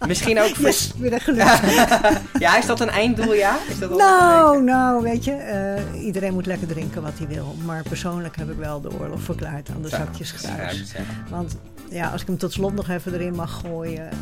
misschien 0.08 0.40
ook 0.40 0.56
voor... 0.56 0.66
Yes, 0.66 0.92
weer 0.98 1.24
ja, 2.40 2.58
is 2.58 2.66
dat 2.66 2.80
een 2.80 2.90
einddoel, 2.90 3.34
ja? 3.34 3.58
Is 3.70 3.80
dat 3.80 3.98
Nou, 3.98 4.64
nou, 4.64 5.04
weet 5.04 5.24
je, 5.24 5.32
eh, 5.32 6.04
iedereen 6.04 6.34
moet 6.34 6.46
lekker 6.46 6.68
drinken 6.68 7.02
wat 7.02 7.18
hij 7.18 7.28
wil. 7.28 7.56
Maar 7.66 7.84
persoonlijk 7.84 8.36
heb 8.36 8.50
ik 8.50 8.58
wel 8.58 8.82
de 8.82 9.00
oorlog 9.00 9.22
verklaard 9.22 9.70
aan 9.70 9.82
de 9.82 9.90
zakjes 9.90 10.32
gruis. 10.32 10.92
zeggen. 10.92 11.26
Want 11.30 11.58
ja, 11.90 12.10
als 12.10 12.22
ik 12.22 12.28
hem 12.28 12.38
tot 12.38 12.52
slot 12.54 12.74
nog 12.74 12.90
even 12.90 13.14
erin 13.14 13.36
mag 13.36 13.60
gooien. 13.66 14.12
eh, 14.12 14.16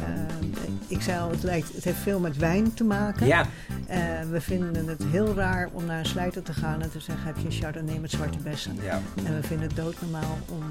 ik 0.87 1.01
zei 1.01 1.19
al, 1.19 1.29
het, 1.29 1.43
lijkt, 1.43 1.73
het 1.75 1.83
heeft 1.83 1.97
veel 1.97 2.19
met 2.19 2.37
wijn 2.37 2.73
te 2.73 2.83
maken. 2.83 3.27
Ja, 3.27 3.45
Eh, 3.87 3.97
we 4.31 4.41
vinden 4.41 4.87
het 4.87 5.03
heel 5.11 5.33
raar 5.33 5.69
om 5.71 5.85
naar 5.85 5.99
een 5.99 6.05
slijter 6.05 6.41
te 6.43 6.53
gaan 6.53 6.81
en 6.81 6.91
te 6.91 6.99
zeggen: 6.99 7.25
heb 7.25 7.37
je 7.37 7.45
een 7.45 7.51
chardonnay 7.51 7.97
met 7.99 8.11
zwarte 8.11 8.37
bessen? 8.37 8.75
ja, 8.83 9.01
En 9.25 9.35
we 9.35 9.47
vinden 9.47 9.67
het 9.67 9.75
doodnormaal 9.75 10.37
om 10.49 10.63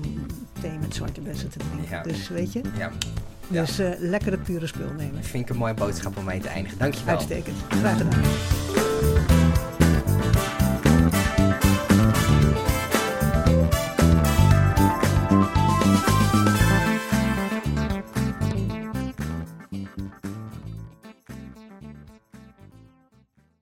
thee 0.61 0.79
met 0.81 0.95
zwarte 0.95 1.21
bessen 1.21 1.49
te 1.49 1.59
drinken. 1.59 1.97
Ja. 1.97 2.03
Dus 2.03 2.29
weet 2.29 2.53
je, 2.53 2.61
ja. 2.79 2.91
Ja. 3.49 3.61
dus 3.61 3.79
eh 3.79 3.89
lekker 3.99 4.33
het 4.33 4.43
pure 4.43 4.67
spul 4.67 4.91
nemen. 4.97 5.25
Vind 5.25 5.45
ik 5.45 5.51
een 5.51 5.57
mooie 5.57 5.75
boodschap 5.75 6.17
om 6.17 6.25
mee 6.25 6.41
te 6.41 6.49
eindigen. 6.49 6.79
Dankjewel. 6.79 7.15
Uitstekend. 7.15 7.57
Graag 7.69 7.97
gedaan. 7.97 8.21